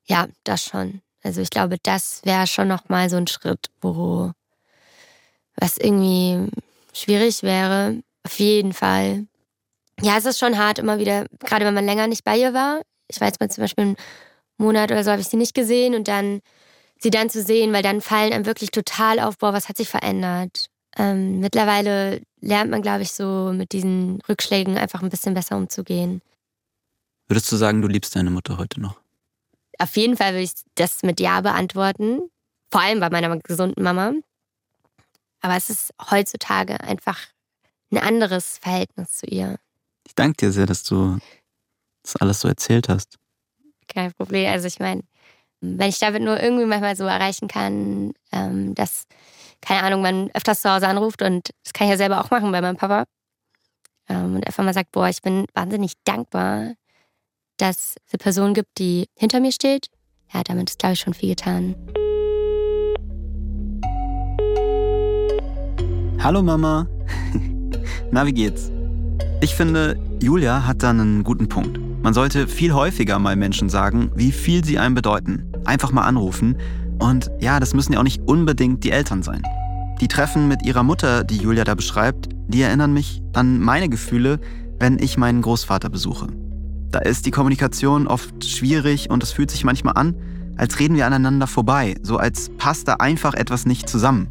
Ja, 0.05 0.27
das 0.43 0.63
schon. 0.63 1.01
Also 1.21 1.41
ich 1.41 1.51
glaube, 1.51 1.77
das 1.83 2.21
wäre 2.23 2.47
schon 2.47 2.67
nochmal 2.67 3.09
so 3.11 3.17
ein 3.17 3.27
Schritt, 3.27 3.69
wo 3.81 4.31
was 5.55 5.77
irgendwie 5.77 6.49
schwierig 6.95 7.43
wäre. 7.43 8.01
Auf 8.23 8.39
jeden 8.39 8.73
Fall. 8.73 9.27
Ja, 10.01 10.17
es 10.17 10.25
ist 10.25 10.39
schon 10.39 10.57
hart 10.57 10.79
immer 10.79 10.99
wieder, 10.99 11.25
gerade 11.39 11.65
wenn 11.65 11.73
man 11.73 11.85
länger 11.85 12.07
nicht 12.07 12.23
bei 12.23 12.37
ihr 12.37 12.53
war. 12.53 12.81
Ich 13.07 13.21
war 13.21 13.27
jetzt 13.27 13.39
mal 13.39 13.49
zum 13.49 13.63
Beispiel 13.63 13.83
einen 13.83 13.97
Monat 14.57 14.91
oder 14.91 15.03
so, 15.03 15.11
habe 15.11 15.21
ich 15.21 15.27
sie 15.27 15.37
nicht 15.37 15.53
gesehen 15.53 15.95
und 15.95 16.07
dann 16.07 16.41
sie 16.97 17.09
dann 17.09 17.29
zu 17.29 17.41
sehen, 17.41 17.71
weil 17.73 17.83
dann 17.83 18.01
fallen 18.01 18.33
einem 18.33 18.45
wirklich 18.45 18.71
total 18.71 19.19
auf, 19.19 19.37
boah, 19.37 19.53
was 19.53 19.69
hat 19.69 19.77
sich 19.77 19.89
verändert. 19.89 20.69
Ähm, 20.97 21.39
mittlerweile 21.39 22.21
lernt 22.39 22.71
man, 22.71 22.81
glaube 22.81 23.03
ich, 23.03 23.11
so 23.11 23.51
mit 23.53 23.73
diesen 23.73 24.21
Rückschlägen 24.29 24.77
einfach 24.77 25.01
ein 25.01 25.09
bisschen 25.09 25.33
besser 25.33 25.57
umzugehen. 25.57 26.21
Würdest 27.27 27.51
du 27.51 27.57
sagen, 27.57 27.81
du 27.81 27.87
liebst 27.87 28.15
deine 28.15 28.29
Mutter 28.29 28.57
heute 28.57 28.79
noch? 28.79 28.99
Auf 29.77 29.97
jeden 29.97 30.15
Fall 30.15 30.33
würde 30.33 30.43
ich 30.43 30.53
das 30.75 31.03
mit 31.03 31.19
Ja 31.19 31.41
beantworten. 31.41 32.21
Vor 32.71 32.81
allem 32.81 32.99
bei 32.99 33.09
meiner 33.09 33.37
gesunden 33.39 33.83
Mama. 33.83 34.13
Aber 35.45 35.57
es 35.57 35.69
ist 35.69 35.93
heutzutage 36.09 36.81
einfach 36.81 37.19
ein 37.91 37.99
anderes 37.99 38.57
Verhältnis 38.57 39.11
zu 39.11 39.27
ihr. 39.27 39.59
Ich 40.07 40.15
danke 40.15 40.37
dir 40.37 40.51
sehr, 40.51 40.65
dass 40.65 40.81
du 40.81 41.19
das 42.01 42.15
alles 42.15 42.39
so 42.39 42.47
erzählt 42.47 42.89
hast. 42.89 43.19
Kein 43.87 44.11
Problem. 44.13 44.51
Also 44.51 44.65
ich 44.65 44.79
meine, 44.79 45.03
wenn 45.61 45.89
ich 45.89 45.99
damit 45.99 46.23
nur 46.23 46.41
irgendwie 46.41 46.65
manchmal 46.65 46.95
so 46.95 47.03
erreichen 47.03 47.47
kann, 47.47 48.13
ähm, 48.31 48.73
dass, 48.73 49.03
keine 49.61 49.83
Ahnung, 49.83 50.01
man 50.01 50.31
öfters 50.33 50.61
zu 50.61 50.73
Hause 50.73 50.87
anruft 50.87 51.21
und 51.21 51.51
das 51.63 51.73
kann 51.73 51.85
ich 51.85 51.91
ja 51.91 51.97
selber 51.97 52.21
auch 52.21 52.31
machen 52.31 52.51
bei 52.51 52.61
meinem 52.61 52.77
Papa. 52.77 53.05
Ähm, 54.09 54.37
und 54.37 54.47
einfach 54.47 54.63
mal 54.63 54.73
sagt, 54.73 54.93
boah, 54.93 55.09
ich 55.09 55.21
bin 55.21 55.45
wahnsinnig 55.53 55.93
dankbar, 56.05 56.73
dass 57.57 57.97
es 58.07 58.13
eine 58.13 58.17
Person 58.17 58.55
gibt, 58.55 58.79
die 58.79 59.09
hinter 59.15 59.39
mir 59.39 59.51
steht. 59.51 59.89
Ja, 60.33 60.41
damit 60.41 60.71
ist, 60.71 60.79
glaube 60.79 60.93
ich, 60.93 61.01
schon 61.01 61.13
viel 61.13 61.29
getan. 61.29 61.75
Hallo 66.25 66.41
Mama. 66.41 66.87
Na, 68.11 68.25
wie 68.25 68.33
geht's? 68.33 68.71
Ich 69.41 69.53
finde, 69.53 69.95
Julia 70.23 70.65
hat 70.65 70.81
da 70.81 70.89
einen 70.89 71.23
guten 71.23 71.47
Punkt. 71.47 71.79
Man 72.01 72.15
sollte 72.15 72.47
viel 72.47 72.73
häufiger 72.73 73.19
mal 73.19 73.35
Menschen 73.35 73.69
sagen, 73.69 74.09
wie 74.15 74.31
viel 74.31 74.65
sie 74.65 74.79
einem 74.79 74.95
bedeuten. 74.95 75.45
Einfach 75.65 75.91
mal 75.91 76.01
anrufen. 76.01 76.57
Und 76.97 77.29
ja, 77.39 77.59
das 77.59 77.75
müssen 77.75 77.93
ja 77.93 77.99
auch 77.99 78.03
nicht 78.03 78.23
unbedingt 78.27 78.83
die 78.83 78.89
Eltern 78.89 79.21
sein. 79.21 79.43
Die 80.01 80.07
Treffen 80.07 80.47
mit 80.47 80.65
ihrer 80.65 80.81
Mutter, 80.81 81.23
die 81.23 81.37
Julia 81.37 81.63
da 81.63 81.75
beschreibt, 81.75 82.29
die 82.47 82.63
erinnern 82.63 82.91
mich 82.91 83.21
an 83.33 83.59
meine 83.59 83.87
Gefühle, 83.87 84.39
wenn 84.79 84.97
ich 84.97 85.17
meinen 85.17 85.43
Großvater 85.43 85.91
besuche. 85.91 86.25
Da 86.89 87.01
ist 87.01 87.27
die 87.27 87.31
Kommunikation 87.31 88.07
oft 88.07 88.43
schwierig 88.43 89.11
und 89.11 89.21
es 89.21 89.31
fühlt 89.31 89.51
sich 89.51 89.63
manchmal 89.63 89.93
an, 89.95 90.15
als 90.57 90.79
reden 90.79 90.95
wir 90.95 91.05
aneinander 91.05 91.45
vorbei, 91.45 91.93
so 92.01 92.17
als 92.17 92.49
passt 92.57 92.87
da 92.87 92.95
einfach 92.95 93.35
etwas 93.35 93.67
nicht 93.67 93.87
zusammen. 93.87 94.29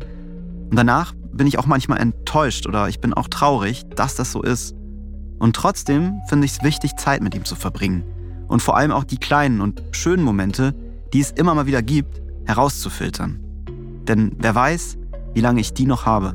Und 0.71 0.77
danach 0.77 1.15
bin 1.37 1.47
ich 1.47 1.59
auch 1.59 1.67
manchmal 1.67 2.01
enttäuscht 2.01 2.67
oder 2.67 2.89
ich 2.89 3.01
bin 3.01 3.13
auch 3.13 3.29
traurig, 3.29 3.85
dass 3.97 4.15
das 4.15 4.33
so 4.33 4.43
ist. 4.43 4.75
Und 5.39 5.57
trotzdem 5.57 6.21
finde 6.29 6.47
ich 6.47 6.53
es 6.53 6.63
wichtig, 6.63 6.97
Zeit 6.97 7.23
mit 7.23 7.35
ihm 7.35 7.45
zu 7.45 7.57
verbringen. 7.57 8.05
Und 8.49 8.61
vor 8.61 8.77
allem 8.77 8.93
auch 8.93 9.05
die 9.05 9.19
kleinen 9.19 9.61
und 9.61 9.83
schönen 9.93 10.23
Momente, 10.23 10.75
die 11.13 11.21
es 11.21 11.31
immer 11.33 11.55
mal 11.55 11.67
wieder 11.67 11.83
gibt, 11.83 12.23
herauszufiltern. 12.47 13.41
Denn 14.07 14.37
wer 14.39 14.55
weiß, 14.55 14.99
wie 15.33 15.41
lange 15.41 15.61
ich 15.61 15.73
die 15.73 15.87
noch 15.87 16.07
habe. 16.07 16.35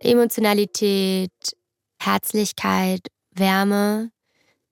Emotionalität, 0.00 1.30
Herzlichkeit 2.00 3.08
Wärme, 3.34 4.10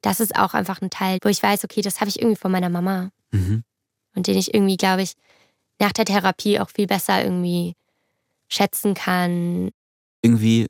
das 0.02 0.20
ist 0.20 0.36
auch 0.36 0.54
einfach 0.54 0.82
ein 0.82 0.90
Teil, 0.90 1.18
wo 1.22 1.28
ich 1.28 1.42
weiß, 1.42 1.64
okay, 1.64 1.80
das 1.80 2.00
habe 2.00 2.08
ich 2.08 2.20
irgendwie 2.20 2.36
von 2.36 2.52
meiner 2.52 2.68
Mama. 2.68 3.10
Mhm. 3.30 3.64
Und 4.14 4.26
den 4.26 4.36
ich 4.36 4.52
irgendwie, 4.52 4.76
glaube 4.76 5.02
ich, 5.02 5.14
nach 5.80 5.92
der 5.92 6.04
Therapie 6.04 6.60
auch 6.60 6.70
viel 6.70 6.86
besser 6.86 7.24
irgendwie 7.24 7.74
schätzen 8.52 8.94
kann. 8.94 9.70
Irgendwie 10.22 10.66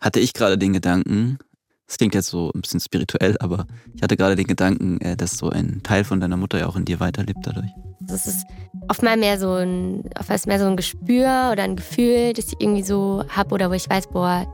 hatte 0.00 0.20
ich 0.20 0.32
gerade 0.32 0.58
den 0.58 0.72
Gedanken, 0.72 1.38
das 1.86 1.98
klingt 1.98 2.14
jetzt 2.14 2.28
so 2.28 2.50
ein 2.54 2.62
bisschen 2.62 2.80
spirituell, 2.80 3.36
aber 3.40 3.66
ich 3.94 4.02
hatte 4.02 4.16
gerade 4.16 4.36
den 4.36 4.46
Gedanken, 4.46 5.00
äh, 5.00 5.16
dass 5.16 5.36
so 5.36 5.50
ein 5.50 5.82
Teil 5.82 6.04
von 6.04 6.20
deiner 6.20 6.36
Mutter 6.36 6.58
ja 6.58 6.66
auch 6.66 6.76
in 6.76 6.84
dir 6.84 6.98
weiterlebt 6.98 7.40
dadurch. 7.42 7.70
Das 8.00 8.26
ist 8.26 8.44
oftmals 8.88 9.20
mehr 9.20 9.38
so 9.38 9.52
ein, 9.54 10.04
oftmals 10.18 10.46
mehr 10.46 10.58
so 10.58 10.66
ein 10.66 10.76
Gespür 10.76 11.50
oder 11.52 11.62
ein 11.62 11.76
Gefühl, 11.76 12.32
das 12.32 12.46
ich 12.48 12.54
irgendwie 12.58 12.82
so 12.82 13.24
habe 13.28 13.54
oder 13.54 13.70
wo 13.70 13.74
ich 13.74 13.88
weiß, 13.88 14.08
boah, 14.08 14.46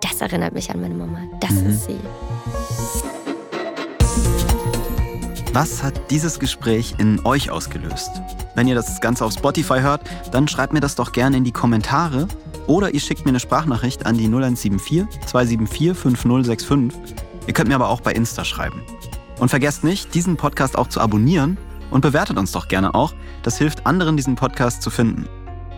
das 0.00 0.20
erinnert 0.20 0.54
mich 0.54 0.70
an 0.70 0.80
meine 0.80 0.94
Mama. 0.94 1.20
Das 1.40 1.52
mhm. 1.52 1.70
ist 1.70 1.84
sie. 1.86 2.77
Was 5.52 5.82
hat 5.82 6.10
dieses 6.10 6.38
Gespräch 6.38 6.94
in 6.98 7.24
euch 7.24 7.50
ausgelöst? 7.50 8.10
Wenn 8.54 8.68
ihr 8.68 8.74
das 8.74 9.00
Ganze 9.00 9.24
auf 9.24 9.32
Spotify 9.32 9.80
hört, 9.80 10.02
dann 10.30 10.46
schreibt 10.46 10.74
mir 10.74 10.80
das 10.80 10.94
doch 10.94 11.12
gerne 11.12 11.38
in 11.38 11.44
die 11.44 11.52
Kommentare 11.52 12.28
oder 12.66 12.92
ihr 12.92 13.00
schickt 13.00 13.24
mir 13.24 13.30
eine 13.30 13.40
Sprachnachricht 13.40 14.04
an 14.04 14.18
die 14.18 14.26
0174 14.26 15.06
274 15.26 15.96
5065. 15.96 16.98
Ihr 17.46 17.54
könnt 17.54 17.68
mir 17.68 17.76
aber 17.76 17.88
auch 17.88 18.02
bei 18.02 18.12
Insta 18.12 18.44
schreiben. 18.44 18.82
Und 19.38 19.48
vergesst 19.48 19.84
nicht, 19.84 20.14
diesen 20.14 20.36
Podcast 20.36 20.76
auch 20.76 20.88
zu 20.88 21.00
abonnieren 21.00 21.56
und 21.90 22.02
bewertet 22.02 22.36
uns 22.36 22.52
doch 22.52 22.68
gerne 22.68 22.94
auch. 22.94 23.14
Das 23.42 23.56
hilft 23.56 23.86
anderen, 23.86 24.18
diesen 24.18 24.36
Podcast 24.36 24.82
zu 24.82 24.90
finden. 24.90 25.26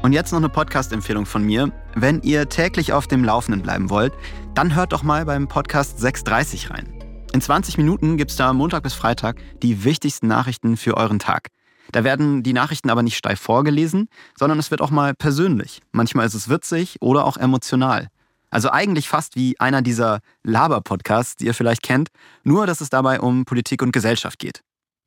Und 0.02 0.12
jetzt 0.12 0.32
noch 0.32 0.38
eine 0.38 0.48
Podcast-Empfehlung 0.48 1.26
von 1.26 1.44
mir. 1.44 1.70
Wenn 1.94 2.22
ihr 2.22 2.48
täglich 2.48 2.92
auf 2.92 3.06
dem 3.06 3.22
Laufenden 3.22 3.62
bleiben 3.62 3.88
wollt, 3.88 4.14
dann 4.54 4.74
hört 4.74 4.92
doch 4.92 5.04
mal 5.04 5.26
beim 5.26 5.46
Podcast 5.46 6.00
630 6.00 6.70
rein. 6.70 6.99
In 7.32 7.40
20 7.40 7.78
Minuten 7.78 8.16
gibt 8.16 8.32
es 8.32 8.36
da 8.36 8.52
Montag 8.52 8.82
bis 8.82 8.94
Freitag 8.94 9.36
die 9.62 9.84
wichtigsten 9.84 10.26
Nachrichten 10.26 10.76
für 10.76 10.96
euren 10.96 11.20
Tag. 11.20 11.48
Da 11.92 12.02
werden 12.02 12.42
die 12.42 12.52
Nachrichten 12.52 12.90
aber 12.90 13.02
nicht 13.02 13.16
steif 13.16 13.40
vorgelesen, 13.40 14.08
sondern 14.38 14.58
es 14.58 14.70
wird 14.70 14.80
auch 14.80 14.90
mal 14.90 15.14
persönlich. 15.14 15.80
Manchmal 15.92 16.26
ist 16.26 16.34
es 16.34 16.48
witzig 16.48 16.96
oder 17.00 17.24
auch 17.24 17.36
emotional. 17.36 18.08
Also 18.50 18.70
eigentlich 18.70 19.08
fast 19.08 19.36
wie 19.36 19.58
einer 19.60 19.80
dieser 19.80 20.20
Laber-Podcasts, 20.42 21.36
die 21.36 21.46
ihr 21.46 21.54
vielleicht 21.54 21.84
kennt, 21.84 22.08
nur 22.42 22.66
dass 22.66 22.80
es 22.80 22.90
dabei 22.90 23.20
um 23.20 23.44
Politik 23.44 23.82
und 23.82 23.92
Gesellschaft 23.92 24.40
geht. 24.40 24.62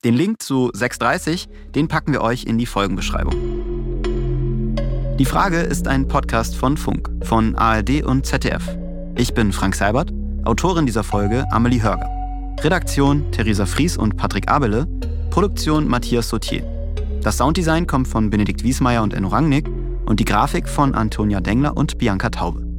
Den 0.06 0.14
Link 0.14 0.42
zu 0.42 0.72
630, 0.74 1.50
den 1.76 1.90
packen 1.90 2.14
wir 2.14 2.22
euch 2.22 2.46
in 2.46 2.58
die 2.58 2.66
Folgenbeschreibung. 2.66 3.36
Die 5.18 5.26
Frage 5.26 5.60
ist 5.60 5.88
ein 5.90 6.08
Podcast 6.08 6.56
von 6.56 6.78
Funk, 6.78 7.10
von 7.24 7.56
ARD 7.56 8.04
und 8.04 8.26
ZDF. 8.26 8.64
Ich 9.16 9.34
bin 9.34 9.54
Frank 9.54 9.76
Seibert, 9.76 10.12
Autorin 10.46 10.86
dieser 10.86 11.04
Folge 11.04 11.46
Amelie 11.52 11.82
Hörger. 11.82 12.10
Redaktion 12.62 13.32
Theresa 13.32 13.66
Fries 13.66 13.96
und 13.96 14.18
Patrick 14.18 14.52
Abele, 14.52 14.88
Produktion 15.30 15.88
Matthias 15.88 16.28
Sautier. 16.30 16.64
Das 17.22 17.38
Sounddesign 17.38 17.88
kommt 17.88 18.10
von 18.10 18.30
Benedikt 18.30 18.64
Wiesmeier 18.64 19.04
und 19.04 19.14
Enno 19.14 19.30
Rangnick 19.30 19.70
und 20.06 20.20
die 20.20 20.26
Grafik 20.26 20.68
von 20.68 20.96
Antonia 20.96 21.40
Dengler 21.40 21.78
und 21.78 21.98
Bianca 21.98 22.30
Taube. 22.30 22.73